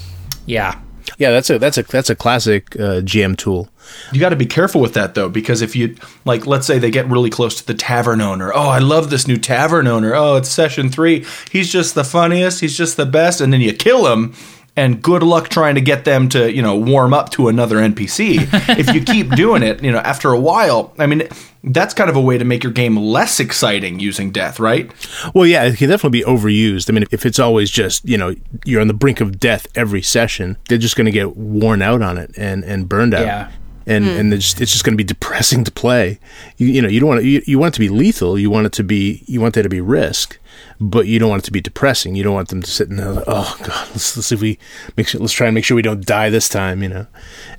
[0.45, 0.79] yeah
[1.17, 3.67] Yeah, that's a that's a that's a classic uh, GM tool.
[4.11, 6.91] You got to be careful with that though, because if you like, let's say they
[6.91, 8.51] get really close to the tavern owner.
[8.53, 10.13] Oh, I love this new tavern owner.
[10.15, 11.25] Oh, it's session three.
[11.51, 12.61] He's just the funniest.
[12.61, 13.41] He's just the best.
[13.41, 14.33] And then you kill him,
[14.75, 18.47] and good luck trying to get them to you know warm up to another NPC.
[18.77, 21.27] if you keep doing it, you know, after a while, I mean,
[21.63, 24.91] that's kind of a way to make your game less exciting using death, right?
[25.33, 26.89] Well, yeah, it can definitely be overused.
[26.89, 30.01] I mean, if it's always just you know you're on the brink of death every
[30.01, 33.25] session, they're just going to get worn out on it and and burned out.
[33.25, 33.51] Yeah.
[33.85, 34.11] And hmm.
[34.11, 36.19] and it's just, it's just going to be depressing to play.
[36.57, 38.37] You, you know, you don't want to, you, you want it to be lethal.
[38.37, 40.37] You want it to be you want there to be risk,
[40.79, 42.15] but you don't want it to be depressing.
[42.15, 43.11] You don't want them to sit in there.
[43.11, 44.57] Like, oh God, let's, let's see if we
[44.95, 45.19] make sure.
[45.19, 46.81] Let's try and make sure we don't die this time.
[46.81, 47.07] You know,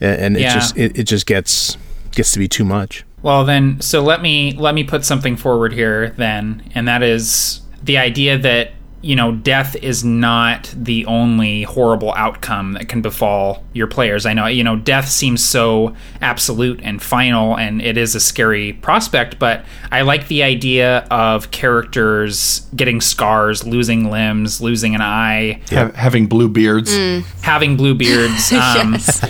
[0.00, 1.76] and, and it just it, it just gets
[2.12, 3.04] gets to be too much.
[3.22, 7.60] Well, then, so let me let me put something forward here, then, and that is
[7.82, 13.64] the idea that you know death is not the only horrible outcome that can befall
[13.72, 14.26] your players.
[14.26, 18.74] I know you know death seems so absolute and final, and it is a scary
[18.74, 19.38] prospect.
[19.38, 25.92] But I like the idea of characters getting scars, losing limbs, losing an eye, Ha-
[25.94, 26.94] having blue beards.
[27.42, 28.52] having blue beards.
[28.60, 29.20] Um, yes.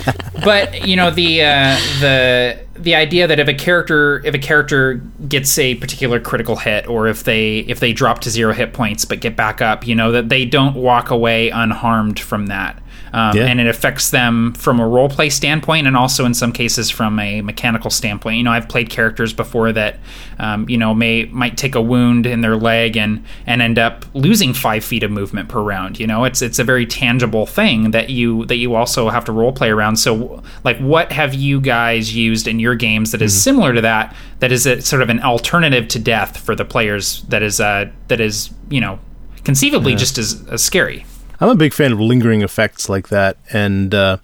[0.45, 4.95] but you know the uh, the the idea that if a character if a character
[5.29, 9.05] gets a particular critical hit or if they if they drop to zero hit points
[9.05, 12.80] but get back up you know that they don't walk away unharmed from that
[13.13, 13.47] um, Yeah.
[13.47, 17.19] and it affects them from a role play standpoint and also in some cases from
[17.19, 18.37] a mechanical standpoint.
[18.39, 19.99] You know i've played characters before that
[20.39, 24.05] um, you know may might take a wound in their leg and and end up
[24.15, 25.99] losing five feet of movement per round.
[26.01, 29.33] You know it's it's a very tangible thing that you that you also have to
[29.33, 29.97] role play around.
[29.97, 34.15] So like what have you guys used in your games that is similar to that
[34.41, 37.91] that is a, sort of an alternative to death for the players that is uh
[38.09, 38.99] that is you know
[39.45, 41.05] conceivably just as, as scary
[41.41, 44.19] I'm a big fan of lingering effects like that, and uh,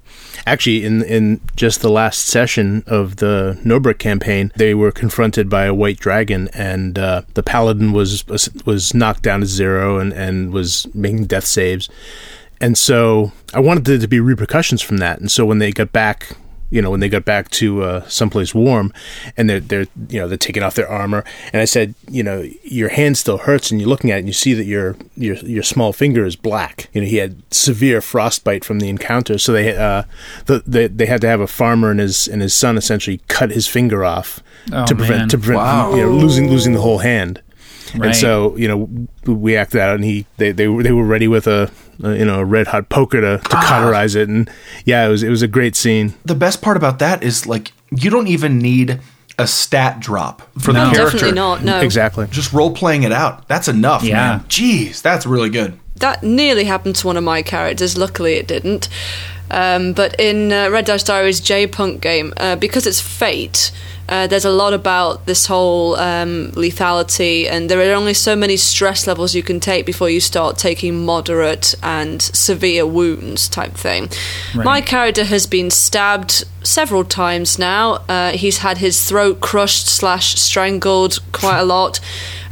[0.47, 5.65] actually, in in just the last session of the Nobrick campaign, they were confronted by
[5.65, 8.27] a white dragon, and uh, the paladin was
[8.67, 11.89] was knocked down to zero and and was making death saves,
[12.61, 15.93] and so I wanted there to be repercussions from that, and so when they got
[15.93, 16.37] back.
[16.71, 18.93] You know, when they got back to uh, someplace warm,
[19.37, 22.45] and they're they're you know they're taking off their armor, and I said, you know,
[22.65, 25.37] your hand still hurts, and you're looking at it, and you see that your your
[25.37, 26.89] your small finger is black.
[26.93, 30.03] You know, he had severe frostbite from the encounter, so they uh,
[30.47, 33.51] the, they they had to have a farmer and his and his son essentially cut
[33.53, 34.41] his finger off
[34.73, 35.29] Oh, to prevent man.
[35.29, 35.95] to prevent Wow.
[35.95, 37.41] you know losing losing the whole hand.
[37.95, 38.07] Right.
[38.09, 41.29] And so you know we acted out, and he they they were they were ready
[41.29, 41.71] with a,
[42.03, 44.51] a you know a red hot poker to, to cauterize it, and
[44.85, 46.15] yeah, it was it was a great scene.
[46.25, 49.01] The best part about that is like you don't even need
[49.39, 50.89] a stat drop for No.
[50.89, 51.19] the character.
[51.19, 51.81] Definitely not, no.
[51.81, 52.27] Exactly.
[52.31, 53.47] Just role playing it out.
[53.49, 54.15] That's enough, Yeah.
[54.15, 54.41] man.
[54.49, 55.79] Jeez, that's really good.
[55.97, 57.97] That nearly happened to one of my characters.
[57.99, 58.89] Luckily, it didn't.
[59.51, 63.71] Um, but in uh, Red Dice Diaries Jadepunk game, uh, because it's Fate,
[64.09, 68.57] uh, there's a lot about this whole um, lethality, and there are only so many
[68.57, 74.09] stress levels you can take before you start taking moderate and severe wounds, type thing.
[74.55, 78.05] My character has been stabbed several times now.
[78.09, 82.01] Uh, he's had his throat crushed slash strangled quite a lot.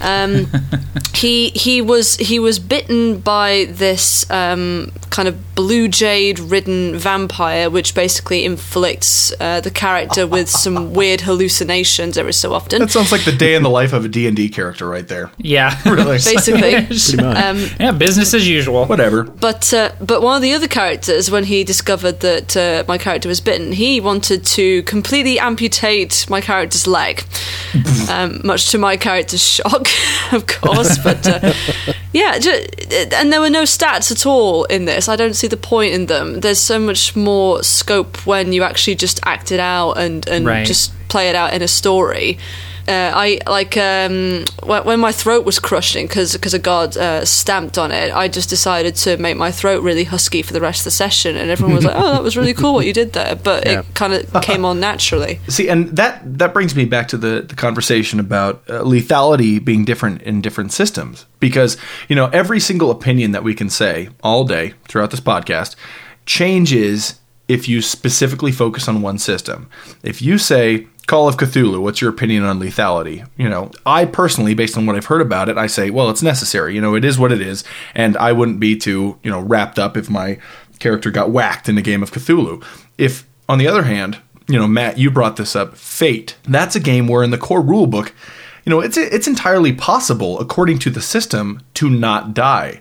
[0.01, 0.47] Um,
[1.14, 7.71] he he was he was bitten by this um, kind of blue jade ridden vampire,
[7.71, 11.43] which basically inflicts uh, the character with some weird hallucinations
[12.16, 12.80] every so often.
[12.80, 15.30] That sounds like the day in the life of a D&D character right there.
[15.38, 15.78] Yeah.
[15.85, 16.18] Really.
[16.18, 16.74] basically.
[16.88, 17.18] much.
[17.18, 18.85] Um, yeah, business as usual.
[18.87, 19.24] Whatever.
[19.24, 23.28] But uh, but one of the other characters, when he discovered that uh, my character
[23.28, 27.24] was bitten, he wanted to completely amputate my character's leg,
[28.11, 29.87] um, much to my character's shock,
[30.33, 30.98] of course.
[30.98, 31.52] But uh,
[32.12, 32.66] yeah, ju-
[33.14, 35.09] and there were no stats at all in this.
[35.09, 36.40] I don't see the point in them.
[36.40, 40.66] There's so much more scope when you actually just act it out and and Right.
[40.66, 42.38] just play it out in a story.
[42.88, 47.92] Uh, I like um, when, my throat was crushing because a god uh, stamped on
[47.92, 48.12] it.
[48.12, 51.37] I just decided to make my throat really husky for the rest of the session,
[51.37, 53.81] and everyone was like, "Oh, that was really cool what you did there." But Yeah.
[53.81, 55.38] it kind of came on naturally.
[55.48, 59.85] See, and that that brings me back to the the conversation about uh, lethality being
[59.87, 64.44] different in different systems because you know every single opinion that we can say all
[64.44, 65.77] day throughout this podcast
[66.27, 69.68] changes if you specifically focus on one system.
[70.03, 73.29] If you say Call of Cthulhu, what's your opinion on lethality?
[73.37, 76.23] You know, I personally, based on what I've heard about it, I say, well, it's
[76.23, 76.75] necessary.
[76.75, 77.62] You know, it is what it is,
[77.95, 80.38] and I wouldn't be too, you know, wrapped up if my
[80.79, 82.64] character got whacked in a game of Cthulhu.
[82.97, 86.37] If, on the other hand, you know, Matt, you brought this up, Fate.
[86.45, 88.12] That's a game where in the core rulebook,
[88.64, 92.81] you know, it's it's entirely possible, according to the system, to not die.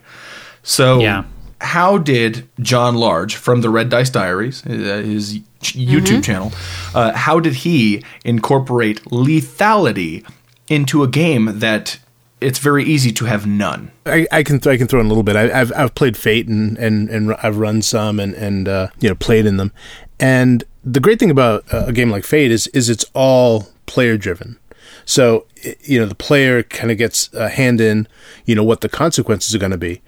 [0.63, 1.25] So, Yeah.
[1.63, 6.51] How did John Large from the Red Dice Diaries, uh, his YouTube channel,
[6.93, 10.25] uh, how did he incorporate lethality
[10.67, 11.99] into a game that
[12.41, 13.91] it's very easy to have none?
[14.05, 15.37] I, I can I can throw in a little bit.
[15.37, 19.09] I, I've I've played Fate and and, and I've run some and and uh, you
[19.09, 19.71] know played in them.
[20.19, 24.17] And the great thing about uh, a game like Fate is is it's all player
[24.17, 24.59] driven.
[25.05, 25.45] So
[25.81, 28.07] you know the player kind of gets a hand in
[28.45, 30.01] you know what the consequences are going to be.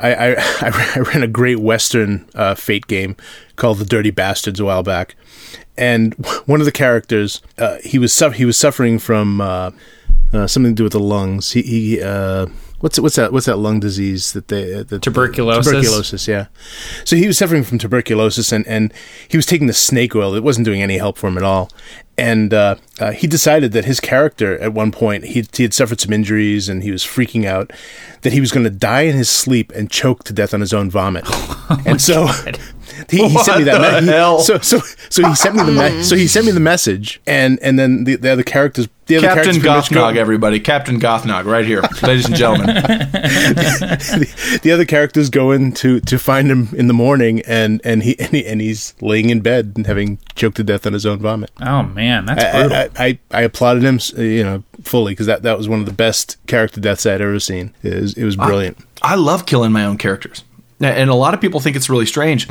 [0.00, 0.34] I, I
[0.96, 3.16] I ran a great Western uh, Fate game
[3.56, 5.16] called The Dirty Bastards a while back,
[5.76, 6.14] and
[6.46, 9.70] one of the characters uh, he was suff- he was suffering from uh,
[10.32, 11.52] uh, something to do with the lungs.
[11.52, 12.46] He, he uh,
[12.80, 15.66] what's what's that what's that lung disease that they uh, that Tuberculosis?
[15.66, 16.46] tuberculosis yeah.
[17.04, 18.92] So he was suffering from tuberculosis and and
[19.28, 20.34] he was taking the snake oil.
[20.34, 21.70] It wasn't doing any help for him at all.
[22.18, 26.00] And uh, uh, he decided that his character at one point he he had suffered
[26.00, 27.72] some injuries and he was freaking out
[28.20, 30.74] that he was going to die in his sleep and choke to death on his
[30.74, 31.24] own vomit.
[31.86, 32.28] and so.
[33.10, 33.80] He, he sent me that.
[33.80, 34.38] What me- the hell?
[34.40, 37.58] So so so he sent me the me- so he sent me the message and
[37.62, 40.60] and then the, the other characters the other Captain characters pretty much go- Gothnog, everybody.
[40.60, 42.66] Captain Gothnog, right here, ladies and gentlemen.
[42.66, 48.02] the, the other characters go in to, to find him in the morning, and and
[48.04, 51.04] he, and he and he's laying in bed and having choked to death on his
[51.04, 51.50] own vomit.
[51.60, 52.76] Oh man, that's I, brutal.
[52.76, 55.92] I, I, I applauded him, you know, fully because that, that was one of the
[55.92, 57.74] best character deaths I'd ever seen.
[57.82, 58.78] It was, it was brilliant.
[59.02, 60.44] I love killing my own characters.
[60.80, 62.48] And a lot of people think it's really strange.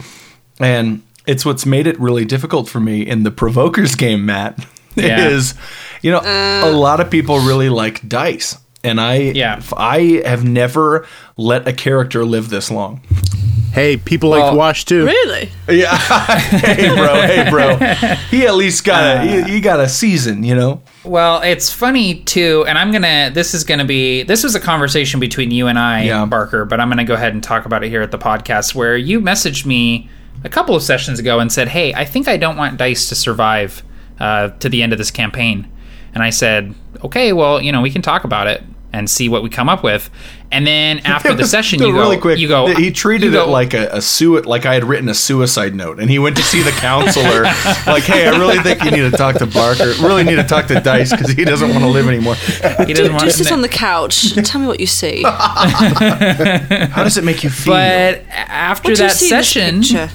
[0.63, 4.65] And it's what's made it really difficult for me in the Provokers game, Matt.
[4.93, 5.29] Yeah.
[5.29, 5.53] Is,
[6.01, 6.71] you know, a uh.
[6.73, 8.57] lot of people really like dice.
[8.83, 9.61] And I Yeah.
[9.77, 12.99] I have never let a character live this long.
[13.71, 15.05] hey, people like Well, to wash too.
[15.05, 15.49] Really?
[15.69, 15.95] Yeah.
[15.97, 17.77] hey bro, hey bro.
[18.29, 19.45] He at least got a he, uh.
[19.45, 20.81] he got a season, you know?
[21.05, 23.31] Well, it's funny too, and I'm gonna.
[23.33, 24.23] This is gonna be.
[24.23, 26.25] This was a conversation between you and I, Yeah.
[26.25, 26.65] Barker.
[26.65, 29.21] But I'm gonna go ahead and talk about it here at the podcast, where you
[29.21, 30.09] messaged me
[30.43, 33.15] a couple of sessions ago and said, "Hey, I think I don't want Dice to
[33.15, 33.83] survive
[34.19, 35.69] uh, to the end of this campaign."
[36.13, 38.63] And I said, "Okay, well, you know, we can talk about it
[38.93, 40.09] and see what we come up with."
[40.51, 42.39] And then after the session, you go, really quick.
[42.39, 42.67] you go.
[42.67, 45.73] He treated you go, it like a, a sui- like I had written a suicide
[45.75, 47.43] note, and he went to see the counselor.
[47.87, 49.93] like, hey, I really think you need to talk to Barker.
[50.01, 52.35] Really need to talk to Dice because he doesn't want to live anymore.
[52.79, 54.33] he Do, doesn't want do sit on the couch.
[54.43, 55.23] Tell me what you see.
[55.23, 57.73] How does it make you feel?
[57.73, 60.09] But after do you that see in this session,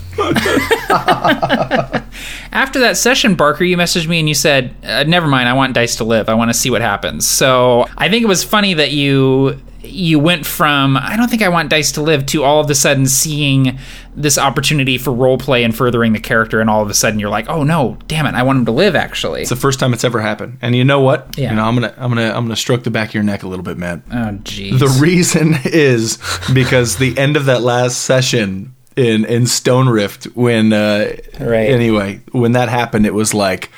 [2.53, 5.75] after that session, Barker, you messaged me and you said, uh, "Never mind, I want
[5.75, 6.29] Dice to live.
[6.29, 10.19] I want to see what happens." So I think it was funny that you you
[10.19, 13.07] went from "I don't think I want Dice to live" to all of a sudden
[13.07, 13.79] seeing
[14.15, 17.31] this opportunity for role play and furthering the character, and all of a sudden you're
[17.31, 19.93] like, "Oh no, damn it, I want him to live." Actually, it's the first time
[19.93, 20.59] it's ever happened.
[20.63, 21.37] And you know what?
[21.39, 21.51] Yeah.
[21.51, 23.49] You know, I'm gonna I'm gonna I'm gonna stroke the back of your neck a
[23.49, 24.03] little bit, man.
[24.11, 24.79] oh jeez.
[24.79, 26.19] The reason is
[26.53, 31.69] because the end of that last session in in Stone Rift when uh Right.
[31.69, 33.71] anyway, when that happened it was like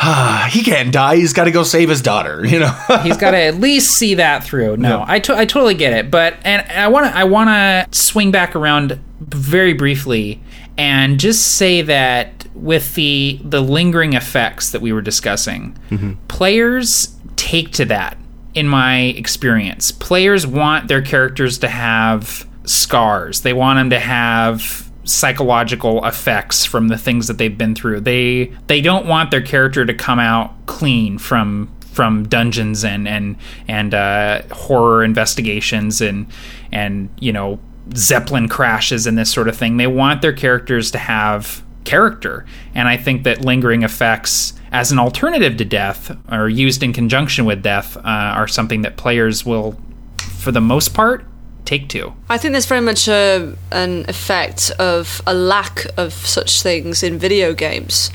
[0.48, 1.16] he can't die.
[1.16, 2.72] He's got to go save his daughter, you know.
[3.02, 4.76] He's got to at least see that through.
[4.76, 7.86] No, I to- I totally get it, but and I want to I want to
[7.96, 10.40] swing back around very briefly
[10.78, 16.14] and just say that with the the lingering effects that we were discussing, mm-hmm.
[16.28, 18.16] players take to that.
[18.52, 23.42] In my experience, players want their characters to have scars.
[23.42, 28.00] They want them to have psychological effects from the things that they've been through.
[28.00, 33.36] They they don't want their character to come out clean from from dungeons and and
[33.68, 36.26] and uh, horror investigations and
[36.72, 37.58] and you know
[37.94, 39.76] zeppelin crashes and this sort of thing.
[39.76, 45.00] They want their characters to have character, and I think that lingering effects as an
[45.00, 49.76] alternative to death or used in conjunction with death uh, are something that players will,
[50.18, 51.24] for the most part,
[51.64, 52.12] take to.
[52.28, 57.18] I think there's very much a, an effect of a lack of such things in
[57.18, 58.10] video games.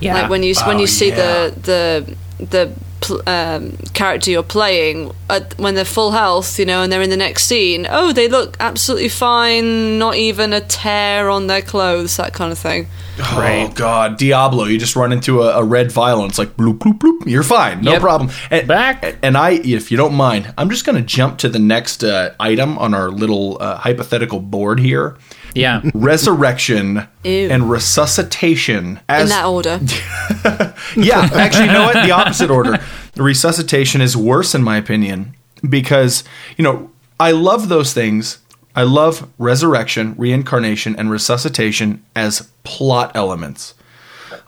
[0.00, 0.14] Yeah.
[0.22, 1.16] Like when you when Oh, you see yeah.
[1.50, 2.72] the the the
[3.02, 7.10] pl- um, character you're playing at, when they're full health, you know, and they're in
[7.10, 7.86] the next scene.
[7.90, 9.98] Oh, they look absolutely fine.
[9.98, 12.16] Not even a tear on their clothes.
[12.16, 12.86] That kind of thing.
[13.18, 13.74] Oh Right.
[13.74, 14.64] God, Diablo!
[14.64, 17.26] You just run into a, a red vial and it's like bloop bloop bloop.
[17.26, 18.00] You're fine, no Yep.
[18.00, 18.30] problem.
[18.50, 19.16] And, Back.
[19.22, 22.30] And I, if you don't mind, I'm just going to jump to the next uh,
[22.40, 25.16] item on our little uh, hypothetical board here:
[25.54, 25.82] Yeah.
[25.94, 27.50] resurrection Ew.
[27.50, 29.00] and resuscitation.
[29.08, 29.80] As in that order.
[30.96, 31.94] yeah, actually, you know what?
[32.06, 32.78] The opposite order.
[33.16, 35.34] Resuscitation is worse, in my opinion,
[35.68, 36.24] because,
[36.56, 36.90] you know,
[37.20, 38.38] I love those things.
[38.74, 43.74] I love resurrection, reincarnation, and resuscitation as plot elements.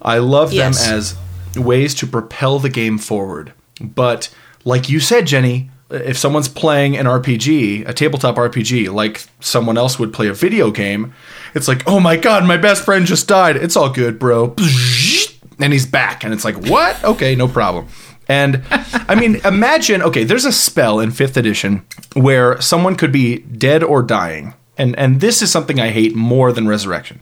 [0.01, 0.87] I love Yes.
[0.87, 1.17] them as
[1.57, 3.53] ways to propel the game forward.
[3.81, 4.31] But,
[4.65, 9.99] like you said, Jenny, if someone's playing an RPG, a tabletop RPG, like someone else
[9.99, 11.15] would play a video game,
[11.55, 13.57] it's like, oh my god, my best friend just died.
[13.57, 14.55] It's all good, bro.
[15.61, 16.25] And he's back.
[16.25, 17.03] And it's like, what?
[17.05, 17.87] Okay, no problem.
[18.29, 23.39] And I mean, imagine okay, there's a spell in fifth edition where someone could be
[23.39, 24.55] dead or dying.
[24.77, 27.21] And, and this is something I hate more than resurrection.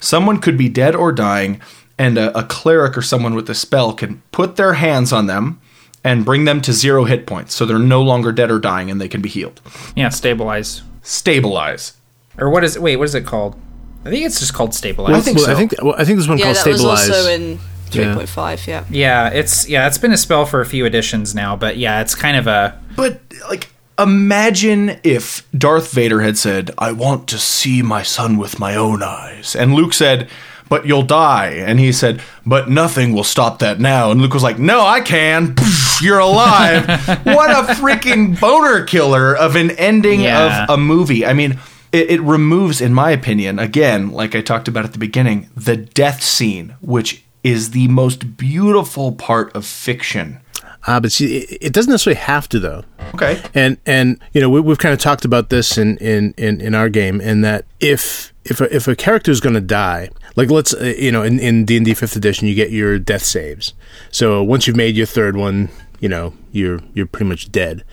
[0.00, 1.60] Someone could be dead or dying,
[1.98, 5.60] and a, a cleric or someone with a spell can put their hands on them
[6.06, 7.54] and bring them to zero hit points.
[7.54, 9.60] So they're no longer dead or dying and they can be healed.
[9.94, 10.08] Yeah.
[10.08, 10.82] Stabilize.
[11.02, 11.94] Stabilize.
[12.38, 12.76] Or what is?
[12.76, 12.82] it?
[12.82, 13.56] Wait, what is it called?
[14.04, 15.16] I think it's just called stabilize.
[15.16, 15.52] I think well, so.
[15.52, 17.10] I think well, I think there's one yeah, called that was Stabilize.
[17.10, 17.58] also in
[17.90, 18.66] 3.5.
[18.66, 18.84] Yeah.
[18.90, 22.14] Yeah, it's yeah, it's been a spell for a few editions now, but yeah, it's
[22.14, 27.82] kind of a But like imagine if Darth Vader had said, "I want to see
[27.82, 30.28] my son with my own eyes." And Luke said,
[30.68, 34.42] "But you'll die." And he said, "But nothing will stop that now." And Luke was
[34.42, 35.56] like, "No, I can.
[36.02, 36.86] You're alive."
[37.24, 40.64] what a freaking boner killer of an ending Yeah.
[40.64, 41.24] of a movie.
[41.26, 41.58] I mean,
[41.92, 45.76] it, it removes in my opinion, again, like I talked about at the beginning, the
[45.76, 50.40] death scene, which is the most beautiful part of fiction.
[50.88, 52.84] Ah, but see, it, it doesn't necessarily have to though.
[53.14, 53.40] Okay.
[53.54, 56.74] And and you know we, we've kind of talked about this in in in, in
[56.74, 60.48] our game, in that if if a, if a character is going to die, like
[60.50, 63.24] let's uh, you know in in D and D fifth edition, you get your death
[63.24, 63.74] saves.
[64.12, 65.70] So once you've made your third one,
[66.00, 67.84] you know you're you're pretty much dead.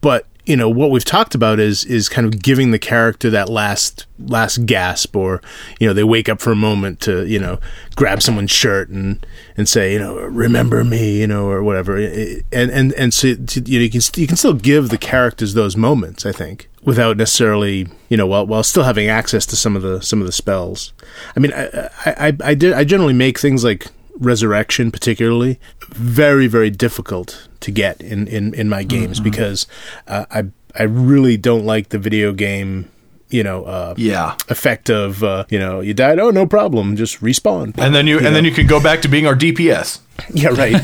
[0.00, 3.48] But you know what we've talked about is is kind of giving the character that
[3.48, 5.40] last last gasp, or
[5.78, 7.60] you know they wake up for a moment to you know
[7.94, 9.24] grab someone's shirt and
[9.56, 13.36] and say you know remember me you know or whatever, and and and so you
[13.36, 16.26] know you can you can still give the characters those moments.
[16.26, 20.02] I think without necessarily you know while while still having access to some of the
[20.02, 20.92] some of the spells.
[21.36, 23.86] I mean I I I, did I generally make things like
[24.18, 25.58] resurrection particularly
[25.88, 29.66] very very difficult to get in in, in my games because
[30.06, 30.44] uh, I
[30.74, 32.90] I really don't like the video game
[33.32, 34.36] you know uh, Yeah.
[34.48, 38.18] effect of uh, you know you died oh no problem just respawn And then you,
[38.18, 40.00] and then you can go back to being our DPS.
[40.34, 40.76] yeah right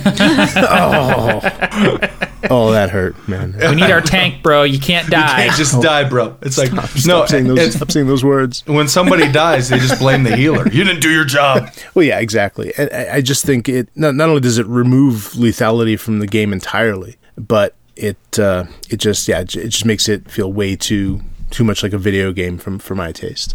[0.56, 1.40] oh
[2.50, 4.62] oh that hurt man we need our tank, bro.
[4.62, 5.44] You can't die.
[5.46, 6.36] Can't just die, bro.
[6.42, 6.82] It's like no.
[6.82, 10.66] stop saying those stop saying those words when somebody dies, they just blame the healer.
[10.68, 11.68] You didn't do your job.
[11.94, 12.72] Well, yeah, exactly.
[12.78, 16.26] I- I, I just think it not, not only does it remove lethality from the
[16.26, 21.20] game entirely, but it uh, it just yeah it just makes it feel way too
[21.50, 23.54] too much like a video game from for my taste.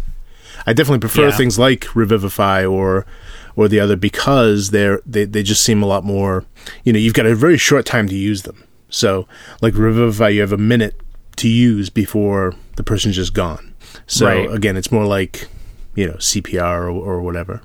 [0.66, 1.36] I definitely prefer Yeah.
[1.36, 3.06] things like Revivify or
[3.56, 6.44] or the other because they're they they just seem a lot more.
[6.84, 8.64] You know, you've got a very short time to use them.
[8.88, 9.26] So,
[9.60, 11.00] like Revivify, you have a minute
[11.36, 13.74] to use before the person's just gone.
[14.06, 14.50] So Right.
[14.50, 15.48] again, it's more like
[15.96, 17.60] you know CPR or, or whatever.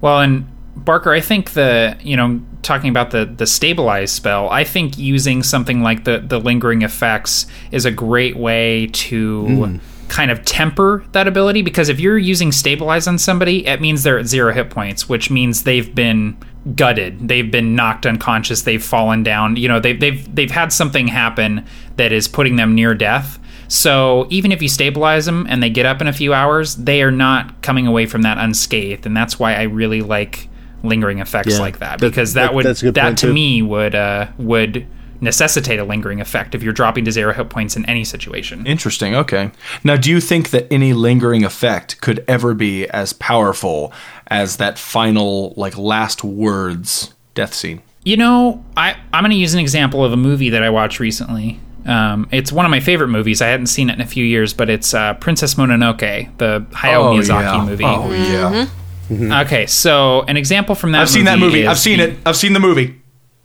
[0.00, 4.64] Well, and Barker, I think the you know talking about the the stabilize spell, I
[4.64, 9.76] think using something like the the lingering effects is a great way to hmm.
[10.08, 14.18] kind of temper that ability because if you're using stabilize on somebody, it means they're
[14.18, 16.36] at zero hit points, which means they've been
[16.74, 19.56] gutted, they've been knocked unconscious, they've fallen down.
[19.56, 21.66] You know, they've they've they've had something happen
[21.96, 23.38] that is putting them near death.
[23.68, 27.02] So even if you stabilize them and they get up in a few hours, they
[27.02, 30.48] are not coming away from that unscathed, and that's why I really like
[30.82, 31.60] lingering effects Yeah.
[31.60, 33.32] like that That- because that, that- would that's a good that point, to too.
[33.32, 34.86] me would uh, would
[35.20, 38.66] necessitate a lingering effect if you're dropping to zero hit points in any situation.
[38.66, 39.14] Interesting.
[39.14, 39.52] Okay.
[39.84, 43.92] Now, do you think that any lingering effect could ever be as powerful
[44.26, 47.82] as that final, like, last words death scene?
[48.02, 50.98] You know, I I'm going to use an example of a movie that I watched
[50.98, 51.60] recently.
[51.86, 53.40] Um, it's one of my favorite movies.
[53.40, 57.16] I hadn't seen it in a few years, but it's uh, Princess Mononoke, the Hayao
[57.16, 57.64] Miyazaki yeah.
[57.64, 57.84] movie.
[57.84, 58.66] Oh yeah.
[59.10, 61.02] Okay, so an example from that.
[61.02, 61.66] I've seen that movie.
[61.66, 62.16] I've seen the- it.
[62.24, 62.98] I've seen the movie.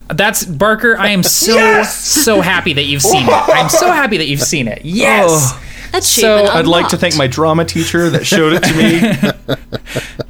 [0.10, 0.98] That's Barker.
[0.98, 1.98] I am so Yes!
[1.98, 3.32] so happy that you've seen it.
[3.32, 4.84] I'm so happy that you've seen it.
[4.86, 5.30] Yes.
[5.32, 5.64] Oh.
[5.94, 9.56] Achievement So- I'd like to thank my drama teacher that showed it to me.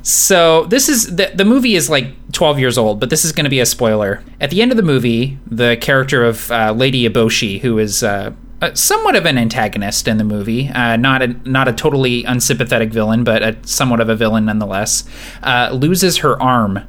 [0.04, 3.44] So this is the the movie is like 12 years old, but this is going
[3.44, 4.24] to be a spoiler.
[4.40, 8.32] At the end of the movie, the character of uh, Lady Eboshi, who is uh,
[8.62, 12.92] uh, somewhat of an antagonist in the movie, uh, not a not a totally unsympathetic
[12.92, 15.04] villain, but a, somewhat of a villain nonetheless,
[15.44, 16.80] uh, loses her arm,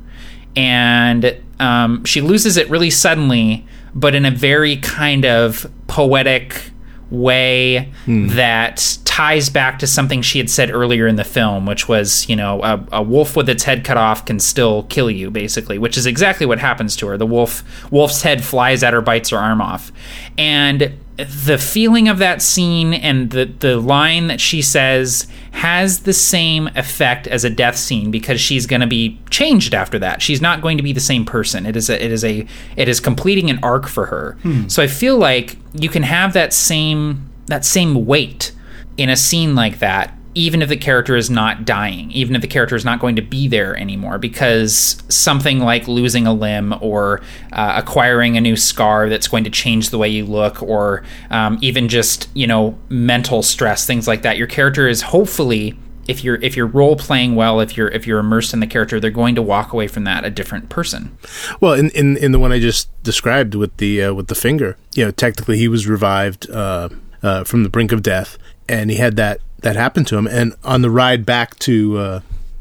[0.56, 6.70] and um, she loses it really suddenly, but in a very kind of poetic
[7.10, 12.28] way that ties back to something she had said earlier in the film, which was,
[12.28, 15.78] you know, a, a wolf with its head cut off can still kill you, basically,
[15.78, 17.16] which is exactly what happens to her.
[17.16, 19.90] The wolf wolf's head flies at her, bites her arm off,
[20.36, 26.12] and the feeling of that scene and the the line that she says has the
[26.12, 30.22] same effect as a death scene because she's going to be changed after that.
[30.22, 31.66] She's not going to be the same person.
[31.66, 32.46] It is a, it is a
[32.76, 34.36] it is completing an arc for her.
[34.42, 34.68] Hmm.
[34.68, 38.52] So I feel like you can have that same that same weight
[38.96, 42.48] in a scene like that even if the character is not dying, even if the
[42.48, 47.20] character is not going to be there anymore, because something like losing a limb or
[47.52, 51.58] uh, acquiring a new scar that's going to change the way you look, or um,
[51.60, 54.36] even just you know mental stress, things like that.
[54.36, 55.76] Your character is hopefully,
[56.06, 59.00] if you're if you're role playing well, if you're if you're immersed in the character,
[59.00, 61.16] they're going to walk away from that a different person.
[61.60, 64.76] Well, in, in in the one I just described with the uh, with the finger,
[64.94, 66.90] you know, technically he was revived uh,
[67.22, 70.26] uh, from the brink of death, and he had that that happened to him.
[70.26, 72.20] And on the ride back to uh,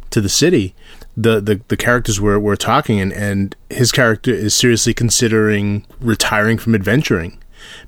[0.10, 0.74] to the city,
[1.16, 6.58] the, the the characters were were talking, and and his character is seriously considering retiring
[6.58, 7.39] from adventuring.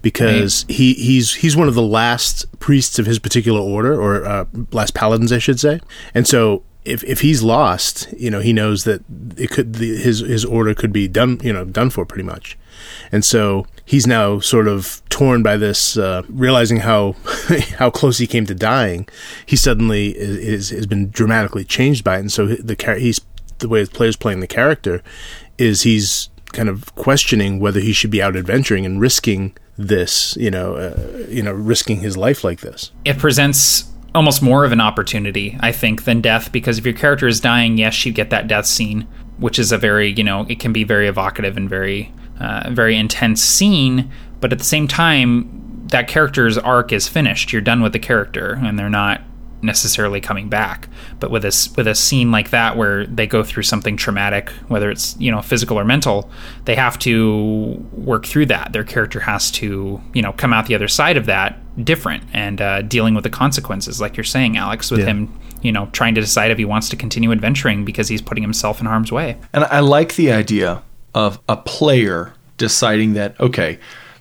[0.01, 4.45] Because he, he's he's one of the last priests of his particular order, or uh,
[4.71, 5.79] last paladins, I should say,
[6.13, 9.03] and so if if he's lost, you know, he knows that
[9.37, 12.57] it could the, his his order could be done, you know, done for pretty much,
[13.11, 17.13] and so he's now sort of torn by this, uh, realizing how
[17.77, 19.07] how close he came to dying.
[19.45, 23.21] He suddenly is, is has been dramatically changed by it, and so the char- he's
[23.59, 25.03] the way the player's playing the character
[25.57, 30.51] is he's kind of questioning whether he should be out adventuring and risking this, you
[30.51, 32.91] know, uh, you know, risking his life like this.
[33.05, 33.85] it presents
[34.15, 37.77] almost more of an opportunity, I think, than death because if your character is dying,
[37.77, 39.07] yes, you get that death scene,
[39.37, 42.95] which is a very, you know, it can be very evocative and very, uh, very
[42.95, 44.11] intense scene.
[44.39, 47.51] But at the same time, that character's arc is finished.
[47.51, 49.21] You're done with the character, and they're not
[49.61, 50.87] necessarily coming back.
[51.19, 54.89] But with a with a scene like that where they go through something traumatic, whether
[54.89, 56.29] it's you know physical or mental,
[56.65, 58.73] they have to work through that.
[58.73, 62.61] Their character has to you know come out the other side of that different and
[62.61, 65.07] uh, dealing with the consequences, like you're saying, Alex, with Yeah.
[65.07, 68.41] him you know trying to decide if he wants to continue adventuring because he's putting
[68.43, 69.35] himself in harm's way.
[69.51, 70.81] And I like the idea
[71.13, 73.77] of a player deciding that, okay,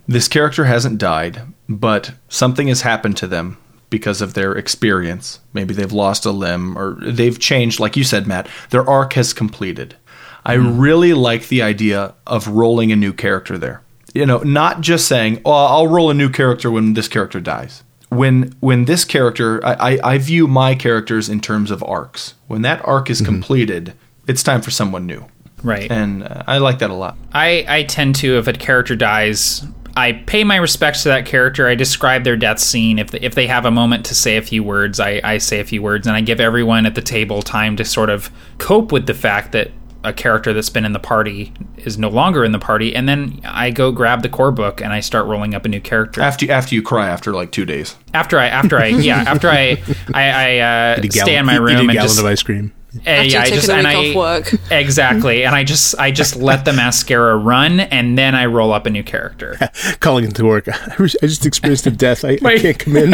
[0.09, 3.57] this character hasn't died, but something has happened to them
[3.91, 5.41] because of their experience.
[5.53, 9.33] Maybe they've lost a limb or they've changed, like you said, Matt, their arc has
[9.33, 9.97] completed.
[10.45, 13.83] I really like the idea of rolling a new character there.
[14.19, 17.85] You know, not just saying, "Oh, I'll roll a new character when this character dies."
[18.09, 22.35] When when this character, I, I, I view my characters in terms of arcs.
[22.49, 23.93] When that arc is completed,
[24.27, 25.27] it's time for someone new
[25.63, 25.91] Right.
[25.91, 27.17] and uh, I like that a lot.
[27.33, 29.65] I, I tend to, if a character dies,
[29.97, 31.67] I pay my respects to that character.
[31.67, 32.99] I describe their death scene.
[32.99, 35.65] If, if they have a moment to say a few words, I, I say a
[35.65, 39.07] few words, and I give everyone at the table time to sort of cope with
[39.07, 39.71] the fact that
[40.05, 42.95] a character that's been in the party is no longer in the party.
[42.95, 45.81] And then I go grab the core book and I start rolling up a new
[45.81, 46.21] character.
[46.21, 47.97] After after you cry after like two days.
[48.15, 49.83] After I, after I, yeah, after I,
[50.15, 50.59] I, I
[50.95, 52.43] uh, Eat a stay in my eat- eat room a and gallon just of ice
[52.43, 52.73] cream.
[53.07, 54.61] uh, After yeah, I you've just taken and a I week off work.
[54.71, 58.87] exactly, and I just I just let the mascara run, and then I roll up
[58.87, 59.59] a new character.
[60.01, 60.69] calling into work.
[60.99, 62.25] I just experienced a death.
[62.25, 63.11] I, I can't come in.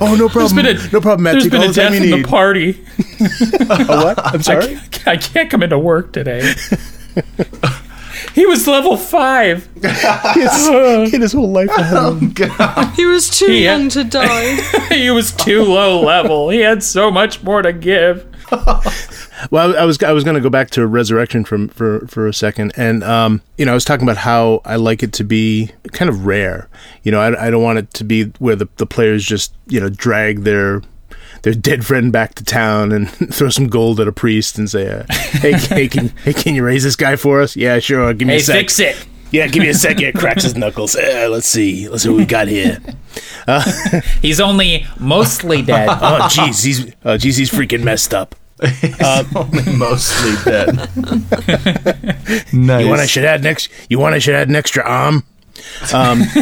[0.00, 0.64] Oh, no problem.
[0.92, 1.32] no problem, Matt.
[1.34, 2.24] There's Take been a death in need.
[2.24, 2.70] the party.
[3.20, 4.18] A what?
[4.26, 4.78] I'm I sorry.
[4.90, 6.52] can't, I can't come into work today.
[8.34, 9.68] he was level five.
[9.82, 12.92] He he had his whole life ahead of oh, him.
[12.94, 13.76] He was too Yeah.
[13.76, 14.56] young to die.
[14.94, 16.48] he was too low level.
[16.50, 18.26] He had so much more to give.
[19.50, 22.34] Well, I was I was going to go back to resurrection from for for a
[22.34, 25.70] second, and um, you know, I was talking about how I like it to be
[25.92, 26.68] kind of rare.
[27.02, 29.80] You know, I, I don't want it to be where the the players just you
[29.80, 30.82] know drag their
[31.42, 34.88] their dead friend back to town and throw some gold at a priest and say,
[34.88, 37.56] uh, "Hey, hey, can, hey, can you raise this guy for us?
[37.56, 38.12] Yeah, sure.
[38.14, 38.56] Give me Hey, a sec.
[38.56, 39.06] fix it.
[39.32, 40.12] Yeah, give me a second.
[40.12, 40.94] Cracks his knuckles.
[40.94, 41.88] Uh, let's see.
[41.88, 42.78] Let's see what we got here.
[44.20, 45.88] He's only mostly dead.
[46.02, 48.34] Oh, jeez, he's oh, jeez, he's freaking messed up.
[49.04, 50.76] Um, only mostly dead.
[52.52, 52.82] nice.
[52.84, 53.68] You want I should add next?
[53.88, 55.24] You want I should add an extra arm?
[55.92, 56.22] Um,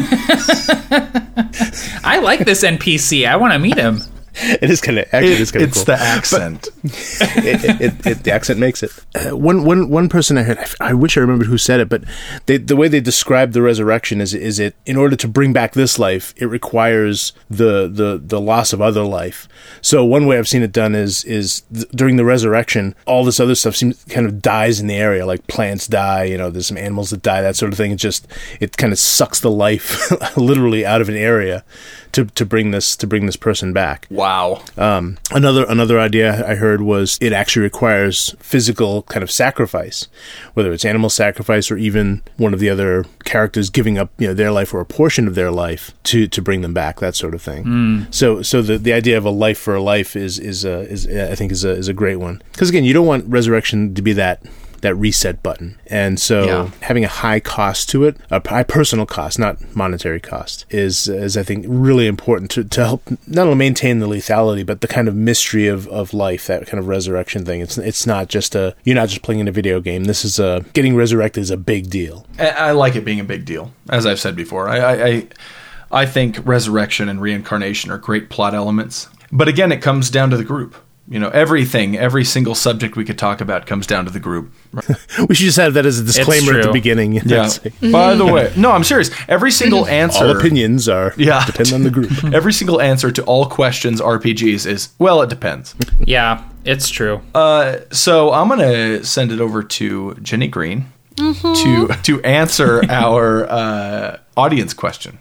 [2.04, 3.26] I like this NPC.
[3.26, 4.00] I want to meet him.
[4.62, 5.84] It is kind of actually it is It- kind of it's cool.
[5.86, 6.68] the accent.
[6.84, 8.90] it, it, the accent makes it.
[9.14, 12.04] Uh, one, one, one person I heard, I wish I remembered who said it, but
[12.46, 15.72] they, the way they describe the resurrection is, is it in order to bring back
[15.72, 19.48] this life, it requires the, the, the loss of other life.
[19.80, 23.40] So one way I've seen it done is, is th- during the resurrection, all this
[23.40, 26.66] other stuff seems kind of dies in the area, like plants die, you know, there's
[26.68, 27.92] some animals that die, that sort of thing.
[27.92, 28.26] It just,
[28.60, 31.64] it kind of sucks the life literally out of an area
[32.12, 34.06] to, to bring this, to bring this person back.
[34.10, 34.62] wow.
[34.76, 40.08] Um, another another idea I heard was it actually requires physical kind of sacrifice,
[40.54, 44.34] whether it's animal sacrifice or even one of the other characters giving up you know
[44.34, 47.34] their life or a portion of their life to to bring them back, that sort
[47.34, 48.06] of thing.
[48.10, 51.06] So so the the idea of a life for a life is is uh, is
[51.06, 54.02] I think is a is a great one because again you don't want resurrection to
[54.02, 54.42] be that
[54.82, 55.78] that reset button.
[55.86, 56.70] And so Yeah.
[56.82, 61.36] having a high cost to it, a high personal cost, not monetary cost, is is
[61.36, 65.08] I think really important to, to help not only maintain the lethality, but the kind
[65.08, 67.60] of mystery of, of life, that kind of resurrection thing.
[67.60, 70.04] It's it's not just a you're not just playing in a video game.
[70.04, 72.26] This is a getting resurrected is a big deal.
[72.38, 74.68] I, I like it being a big deal, as I've said before.
[74.68, 75.26] I, I, I,
[75.92, 79.08] I think resurrection and reincarnation are great plot elements.
[79.32, 80.74] But again, it comes down to the group.
[81.10, 84.52] You know, everything, every single subject we could talk about comes down to the group.
[84.72, 84.86] right?
[85.28, 87.14] We should just have that as a disclaimer at the beginning.
[87.26, 87.46] Yeah.
[87.48, 89.10] Say, By the way, no, I'm serious.
[89.28, 91.44] Every single answer, All opinions are Yeah.
[91.44, 92.12] depend on the group.
[92.32, 95.74] every single answer to all questions RPGs is well, it depends.
[96.06, 97.20] Yeah, it's true.
[97.34, 104.18] Uh, so I'm gonna send it over to Jenny Green to to answer our uh,
[104.36, 105.18] audience question.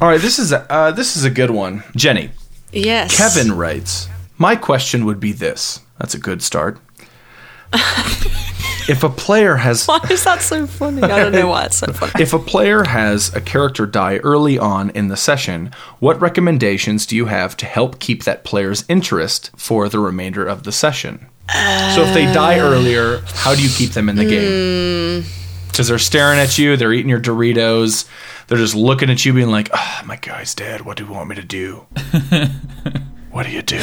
[0.00, 2.30] All right, this is a, uh, this is a good one, Jenny.
[2.74, 3.16] Yes.
[3.16, 4.08] Kevin writes,
[4.38, 5.80] My question would be this.
[5.98, 6.78] That's a good start.
[8.88, 11.02] if a player has Why is that so funny?
[11.02, 12.12] I don't know why it's so funny.
[12.22, 17.16] if a player has a character die early on in the session, what recommendations do
[17.16, 21.26] you have to help keep that player's interest for the remainder of the session?
[21.94, 25.22] so if they die uh, earlier, how do you keep them in the game?
[25.22, 25.28] Hmm.
[25.68, 28.08] Because they're staring at you, they're eating your Doritos,
[28.46, 30.82] they're just looking at you, being like, "Ah, my guy's dead.
[30.82, 31.86] What do you want me to do?
[33.30, 33.80] what do you do?"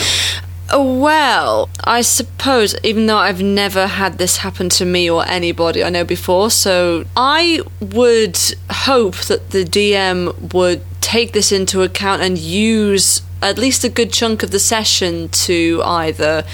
[0.74, 5.84] Oh, Well, I suppose, even though I've never had this happen to me or anybody
[5.84, 8.40] I know before, so I would
[8.70, 14.14] hope that the DM would take this into account and use at least a good
[14.14, 16.46] chunk of the session to either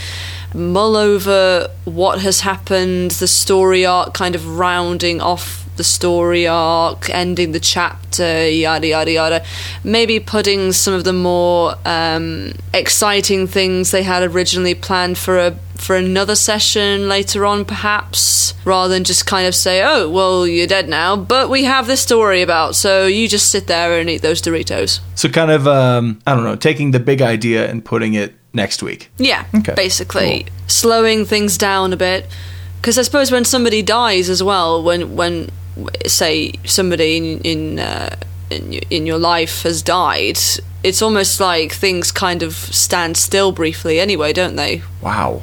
[0.54, 7.10] mull over what has happened, the story arc, kind of rounding off the story arc,
[7.10, 9.46] ending the chapter, yada yada yada.
[9.84, 15.56] Maybe putting some of the more um, exciting things they had originally planned for a
[15.76, 20.68] for another session later on, perhaps, rather than just kind of say, "Oh, well, you're
[20.68, 24.22] dead now, but we have this story about, so you just sit there and eat
[24.22, 28.16] those Doritos." So kind of, um, I don't know, taking the big idea and putting
[28.16, 29.10] it next week.
[29.18, 32.26] Yeah, Okay, basically slowing things down a bit.
[32.82, 35.50] Because I suppose when somebody dies as well, when when
[36.06, 38.16] say somebody in in uh,
[38.50, 40.40] in, in your life has died,
[40.84, 44.82] it's almost like things kind of stand still briefly anyway, don't they?
[45.02, 45.42] Wow,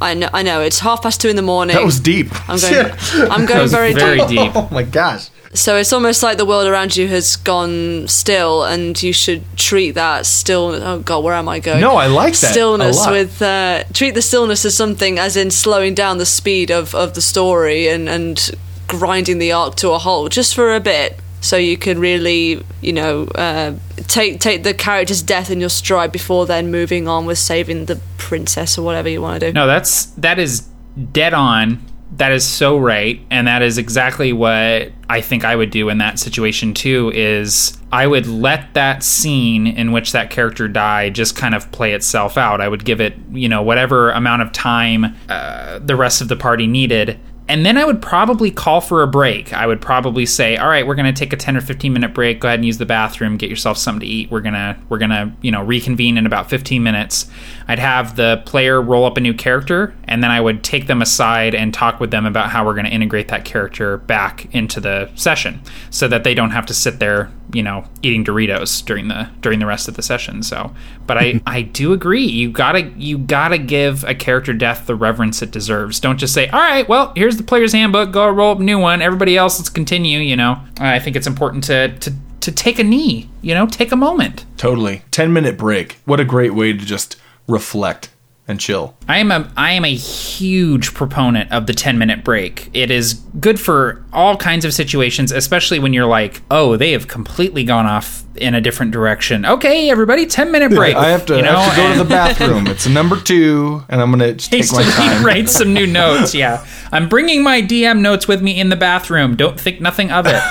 [0.00, 0.60] I know, I know.
[0.60, 1.76] It's half past two in the morning.
[1.76, 2.28] that was deep.
[2.48, 2.92] I'm going.
[3.30, 4.28] I'm going was very, very deep.
[4.28, 4.52] deep.
[4.54, 5.30] Oh my gosh.
[5.54, 9.92] So it's almost like the world around you has gone still, and you should treat
[9.92, 10.74] that still.
[10.74, 11.80] Oh God, where am I going?
[11.80, 13.12] No, I like that a stillness lot.
[13.12, 17.14] with uh, treat the stillness as something, as in slowing down the speed of, of
[17.14, 18.50] the story and and
[18.88, 22.92] grinding the arc to a halt just for a bit, so you can really, you
[22.92, 23.74] know, uh,
[24.08, 28.00] take take the character's death in your stride before then moving on with saving the
[28.18, 29.52] princess or whatever you want to do.
[29.52, 30.68] No, that's that is
[31.12, 31.84] dead on.
[32.16, 35.98] That is so right, and that is exactly what I think I would do in
[35.98, 37.12] that situation too.
[37.14, 41.92] Is I would let that scene in which that character died just kind of play
[41.92, 42.60] itself out.
[42.60, 46.36] I would give it, you know, whatever amount of time uh, the rest of the
[46.36, 47.18] party needed.
[47.48, 49.52] And then I would probably call for a break.
[49.52, 52.12] I would probably say, "All right, we're going to take a 10 or 15 minute
[52.12, 52.40] break.
[52.40, 54.30] Go ahead and use the bathroom, get yourself something to eat.
[54.30, 57.30] We're going to we're going to, you know, reconvene in about 15 minutes."
[57.68, 61.02] I'd have the player roll up a new character, and then I would take them
[61.02, 64.80] aside and talk with them about how we're going to integrate that character back into
[64.80, 69.08] the session so that they don't have to sit there you know eating Doritos during
[69.08, 70.42] the during the rest of the session.
[70.42, 70.74] So,
[71.06, 72.24] but I I do agree.
[72.24, 76.00] You gotta you gotta give a character death the reverence it deserves.
[76.00, 78.12] Don't just say, all right, well here's the player's handbook.
[78.12, 79.02] Go roll up a new one.
[79.02, 80.18] Everybody else, let's continue.
[80.18, 83.28] You know, I think it's important to to to take a knee.
[83.42, 84.44] You know, take a moment.
[84.56, 85.02] Totally.
[85.10, 85.98] 10 minute break.
[86.04, 87.16] What a great way to just
[87.48, 88.10] reflect
[88.48, 88.96] and chill.
[89.08, 92.70] I am a I am a huge proponent of the 10 minute break.
[92.72, 97.08] It is good for all kinds of situations, especially when you're like, "Oh, they have
[97.08, 100.94] completely gone off in a different direction." Okay, everybody, 10 minute break.
[100.94, 101.56] I have to, you know?
[101.56, 102.66] I have to go to the bathroom.
[102.68, 105.24] It's number two, and I'm going to take my time.
[105.24, 106.34] write some new notes.
[106.34, 109.34] Yeah, I'm bringing my DM notes with me in the bathroom.
[109.34, 110.42] Don't think nothing of it.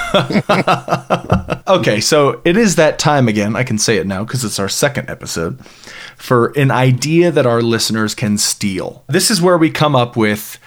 [1.68, 3.56] Okay, so it is that time again.
[3.56, 5.60] I can say it now because it's our second episode
[6.18, 9.04] for an idea that our listeners can steal.
[9.08, 10.60] This is where we come up with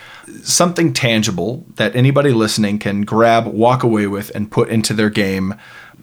[0.43, 5.55] something tangible that anybody listening can grab, walk away with, and put into their game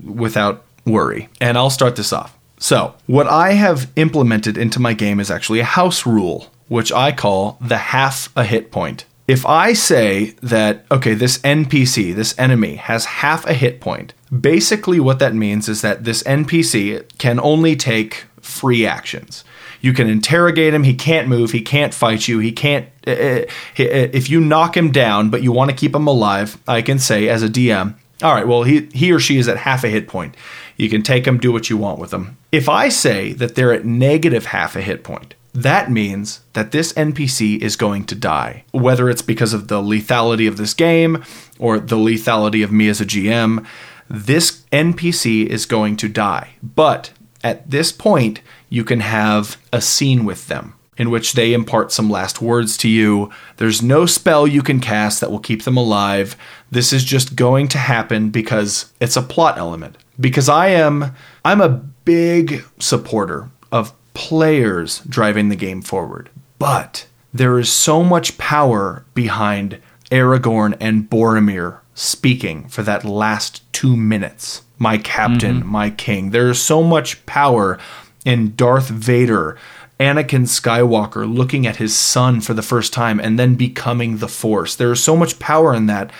[0.03, 1.29] without worry.
[1.39, 2.37] And I'll start this off.
[2.57, 7.11] So, what I have implemented into my game is actually a house rule, which I
[7.11, 9.05] call the half a hit point.
[9.27, 14.99] If I say that, okay, this NPC, this enemy, has half a hit point, basically
[14.99, 19.43] what that means is that this NPC can only take free actions.
[19.81, 22.87] You can interrogate him, he can't move, he can't fight you, he can't.
[23.07, 23.45] uh, uh, uh,
[23.77, 27.27] if you knock him down, but you want to keep him alive, I can say
[27.27, 30.07] as a DM, all right, well, he, he or she is at half a hit
[30.07, 30.35] point.
[30.77, 32.37] You can take them, do what you want with them.
[32.51, 36.91] If I say that they're at negative half a hit point, that means that this
[36.93, 38.63] NPC is going to die.
[38.71, 41.23] Whether it's because of the lethality of this game
[41.59, 43.65] or the lethality of me as a GM,
[44.09, 46.55] this NPC is going to die.
[46.61, 47.11] But
[47.45, 52.09] at this point, you can have a scene with them in which they impart some
[52.09, 53.29] last words to you.
[53.57, 56.35] There's no spell you can cast that will keep them alive.
[56.71, 59.97] This is just going to happen because it's a plot element.
[60.19, 66.31] Because I am I'm a big supporter of players driving the game forward.
[66.57, 69.79] But there is so much power behind
[70.09, 74.63] Aragorn and Boromir speaking for that last 2 minutes.
[74.77, 75.69] My captain, mm-hmm.
[75.69, 76.31] my king.
[76.31, 77.79] There is so much power
[78.25, 79.57] in Darth Vader
[79.99, 84.75] Anakin Skywalker looking at his son for the first time and then becoming the Force.
[84.75, 86.11] There is so much power in that.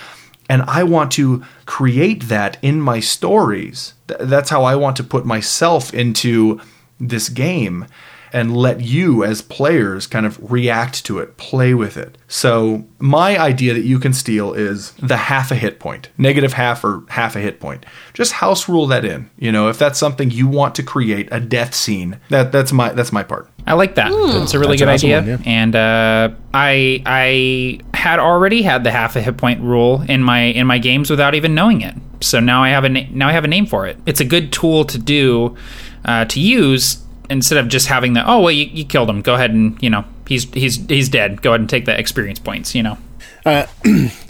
[0.48, 3.94] And I want to create that in my stories.
[4.08, 6.62] Th- That's how I want to put myself into
[7.00, 7.88] this game
[8.36, 12.18] and let you, as players, kind of react to it, play with it.
[12.28, 16.84] So, my idea that you can steal is the half a hit point, negative half
[16.84, 17.86] or half a hit point.
[18.14, 19.30] Just house rule that in.
[19.38, 22.90] You know, if that's something you want to create, a death scene, that that's my
[22.90, 23.50] that's my part.
[23.66, 24.12] I like that.
[24.12, 25.34] That's a really That's good an idea.
[25.34, 30.04] awesome one, And uh, I I had already had the half a hit point rule
[30.08, 31.96] in my in my games without even knowing it.
[32.22, 33.98] So now I have a na- now I have a name for it.
[34.06, 35.56] It's a good tool to do
[36.04, 36.98] uh, to use
[37.30, 39.22] instead of just having the oh well you, you killed him.
[39.22, 41.42] Go ahead and you know he's he's he's dead.
[41.42, 42.74] Go ahead and take the experience points.
[42.76, 42.98] You know.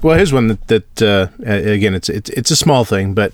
[0.03, 3.31] Well, here's one that, that uh, again, it's, it's it's a small thing, but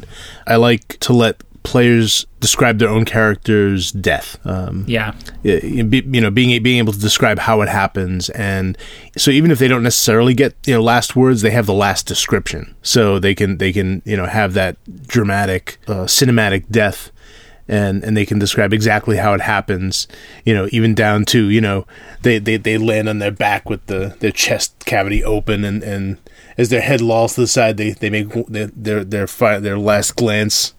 [0.48, 4.38] I like to let players describe their own character's death.
[4.46, 5.14] Um, Yeah.
[5.44, 8.78] you you know, being being able to describe how it happens, and
[9.18, 12.06] so even if they don't necessarily get you know last words, they have the last
[12.08, 17.12] description, so they can they can you know have that dramatic, uh, cinematic death.
[17.68, 20.08] And, and they can describe exactly how it happens,
[20.44, 21.86] you know, even down to you know
[22.22, 26.18] they, they, they land on their back with the their chest cavity open, and, and
[26.58, 29.78] as their head lolls to the side, they, they make their their their, fi- their
[29.78, 30.74] last glance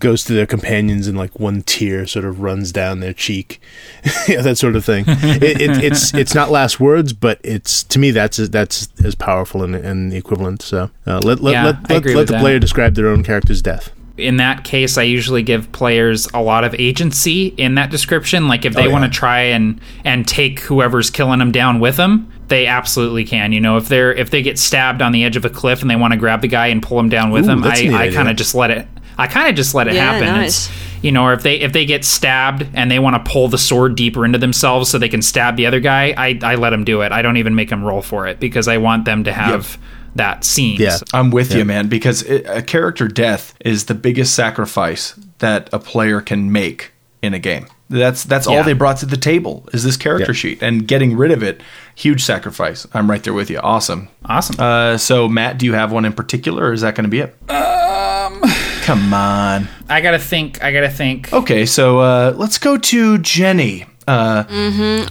[0.00, 3.60] goes to their companions and like one tear sort of runs down their cheek.
[4.28, 5.04] Yeah that sort of thing.
[5.08, 9.62] It, it, it's it's not last words but it's to me that's that's as powerful
[9.62, 10.60] and, and equivalent.
[10.62, 12.40] So uh, let let, Yeah, let, let, let the that.
[12.40, 16.62] player describe their own character's death in that case, I usually give players a lot
[16.64, 18.46] of agency in that description.
[18.48, 21.96] Like if they Oh, want to try and and take whoever's killing them down with
[21.96, 23.52] them, they absolutely can.
[23.52, 25.90] You know, if they're if they get stabbed on the edge of a cliff and
[25.90, 27.86] they want to grab the guy and pull him down with Ooh, them, that's a
[27.86, 28.86] I, neat I kind of just let it.
[29.18, 30.26] I kind of just let it Yeah, happen.
[30.26, 30.66] nice.
[30.68, 33.48] It's, you know, or if they if they get stabbed and they want to pull
[33.48, 36.70] the sword deeper into themselves so they can stab the other guy, I I let
[36.70, 37.10] them do it.
[37.12, 39.76] I don't even make them roll for it because I want them to have
[40.14, 40.80] that scene.
[40.80, 40.98] Yeah.
[41.12, 45.78] I'm with you, man, because it, a character death is the biggest sacrifice that a
[45.78, 46.92] player can make
[47.22, 47.66] in a game.
[47.90, 50.36] That's that's all they brought to the table is this character Yeah.
[50.36, 51.60] sheet, and getting rid of it,
[51.94, 52.86] huge sacrifice.
[52.94, 53.58] I'm right there with you.
[53.58, 54.08] Awesome.
[54.24, 54.56] awesome.
[54.58, 57.20] Uh, so Matt, do you have one in particular, or is that going to be
[57.20, 57.34] it?
[57.50, 58.40] Um,
[58.82, 59.68] come on.
[59.88, 60.62] I gotta think.
[60.64, 61.32] I gotta think.
[61.32, 63.84] Okay, so uh, let's go to Jenny.
[64.08, 64.44] Uh,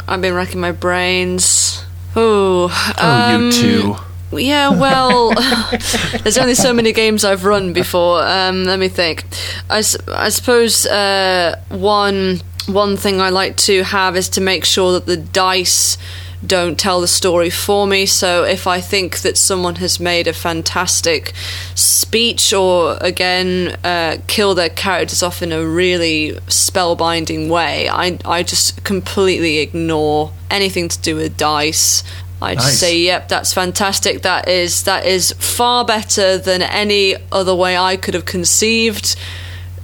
[0.08, 1.84] I've been racking my brains.
[2.18, 3.96] Ooh, oh, um, you two.
[4.38, 5.34] Yeah, well,
[6.24, 8.24] there's only so many games I've run before.
[8.24, 9.26] Um, let me think.
[9.70, 14.94] I, I suppose uh, one one thing I like to have is to make sure
[14.94, 15.98] that the dice
[16.46, 18.06] don't tell the story for me.
[18.06, 21.34] So if I think that someone has made a fantastic
[21.76, 28.44] speech or again uh, kill their characters off in a really spellbinding way, I I
[28.44, 32.04] just completely ignore anything to do with dice.
[32.44, 32.80] I just Nice.
[32.80, 34.22] say, "Yep, that's fantastic.
[34.22, 39.16] That is that is far better than any other way I could have conceived."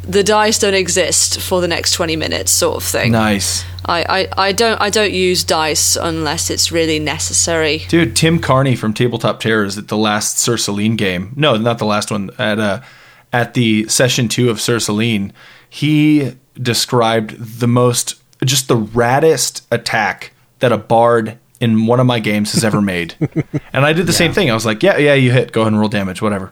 [0.08, 3.12] The dice don't exist for the next twenty minutes, sort of thing.
[3.12, 3.64] Nice.
[3.86, 7.86] I, I, I don't I don't use dice unless it's really necessary.
[7.90, 11.32] Dude, Tim Carney from Tabletop Terrors at the last Sir Celine game.
[11.36, 12.30] No, not the last one.
[12.38, 12.82] At uh,
[13.32, 15.32] at the session two of Sir Celine,
[15.70, 22.20] he described the most, just the raddest attack that a bard in one of my
[22.20, 23.16] games has ever made.
[23.74, 24.50] and I did the same thing.
[24.50, 25.52] I was like, yeah, yeah, you hit.
[25.52, 26.52] Go ahead and roll damage, whatever.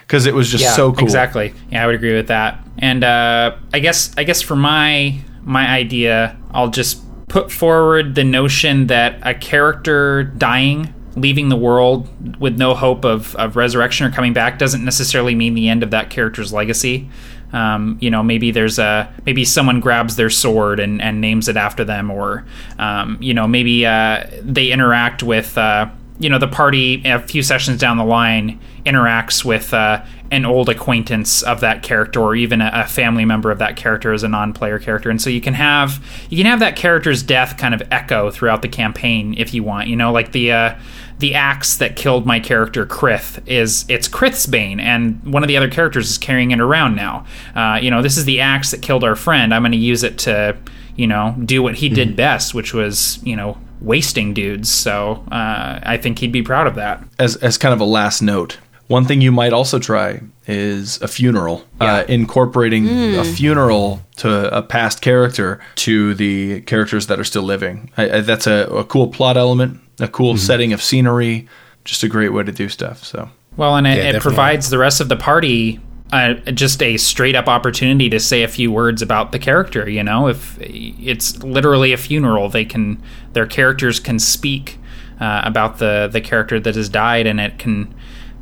[0.00, 1.02] Because it was just so cool.
[1.02, 1.52] Exactly.
[1.70, 2.64] Yeah, I would agree with that.
[2.78, 8.24] And uh, I guess I guess for my my idea, I'll just put forward the
[8.24, 14.10] notion that a character dying, leaving the world with no hope of, of resurrection or
[14.12, 17.08] coming back doesn't necessarily mean the end of that character's legacy.
[17.56, 21.56] Um, you know, maybe there's a maybe someone grabs their sword and, and names it
[21.56, 22.44] after them, or
[22.78, 25.88] um, you know, maybe uh, they interact with uh,
[26.18, 30.68] you know the party a few sessions down the line interacts with uh, an old
[30.68, 34.28] acquaintance of that character or even a, a family member of that character as a
[34.28, 35.10] non-player character.
[35.10, 38.62] And so you can have you can have that character's death kind of echo throughout
[38.62, 39.88] the campaign if you want.
[39.88, 40.78] You know like the uh,
[41.18, 45.56] the axe that killed my character Krith is it's Krith's bane and one of the
[45.56, 47.26] other characters is carrying it around now.
[47.54, 49.52] Uh, you know this is the axe that killed our friend.
[49.52, 50.56] I'm going to use it to
[50.94, 55.80] you know do what he did best which was you know wasting dudes so uh,
[55.82, 57.02] I think he'd be proud of that.
[57.18, 58.58] As as kind of a last note,
[58.88, 64.62] one thing you might also try is a funeral, uh, incorporating a funeral to a
[64.62, 67.90] past character to the characters that are still living.
[67.96, 71.48] I, I, that's a, a cool plot element, a cool setting of scenery,
[71.84, 73.02] just a great way to do stuff.
[73.02, 73.28] So.
[73.56, 75.80] Well, and it, Yeah, it provides the rest of the party
[76.12, 79.88] uh, just a straight up opportunity to say a few words about the character.
[79.88, 83.02] You know, if it's literally a funeral, they can
[83.32, 84.78] their characters can speak
[85.20, 87.94] uh, about the the character that has died, and it can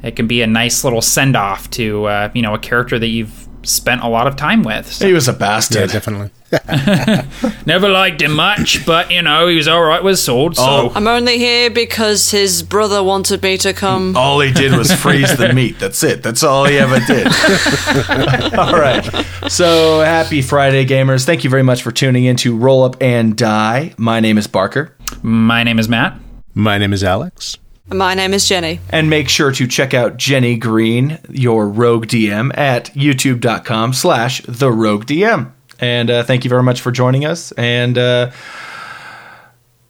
[0.03, 3.09] it can be a nice little send off to uh, you know a character that
[3.09, 4.93] you've spent a lot of time with.
[4.93, 5.91] So he was a Yeah, bastard.
[5.91, 6.31] definitely.
[7.67, 10.59] never liked him much, but you know he was all right with swords.
[10.59, 10.93] So Oh.
[10.95, 14.17] I'm only here because his brother wanted me to come.
[14.17, 15.79] all he did was freeze the meat.
[15.79, 16.23] That's it.
[16.23, 17.27] That's all he ever did.
[18.59, 19.05] all right.
[19.49, 21.25] So happy Friday, gamers.
[21.25, 23.95] Thank you very much for tuning in to Roll Up and Die.
[23.97, 24.95] My name is Barker.
[25.23, 26.19] my name is Matt.
[26.55, 27.59] My name is Alex.
[27.93, 28.81] My name is Jenny.
[28.89, 34.73] And make sure to check out Jenny Green, your rogue DM, at youtube.com slash the
[34.73, 35.53] rogue DM.
[35.81, 37.53] And uh, thank you very much for joining us.
[37.53, 38.31] And uh,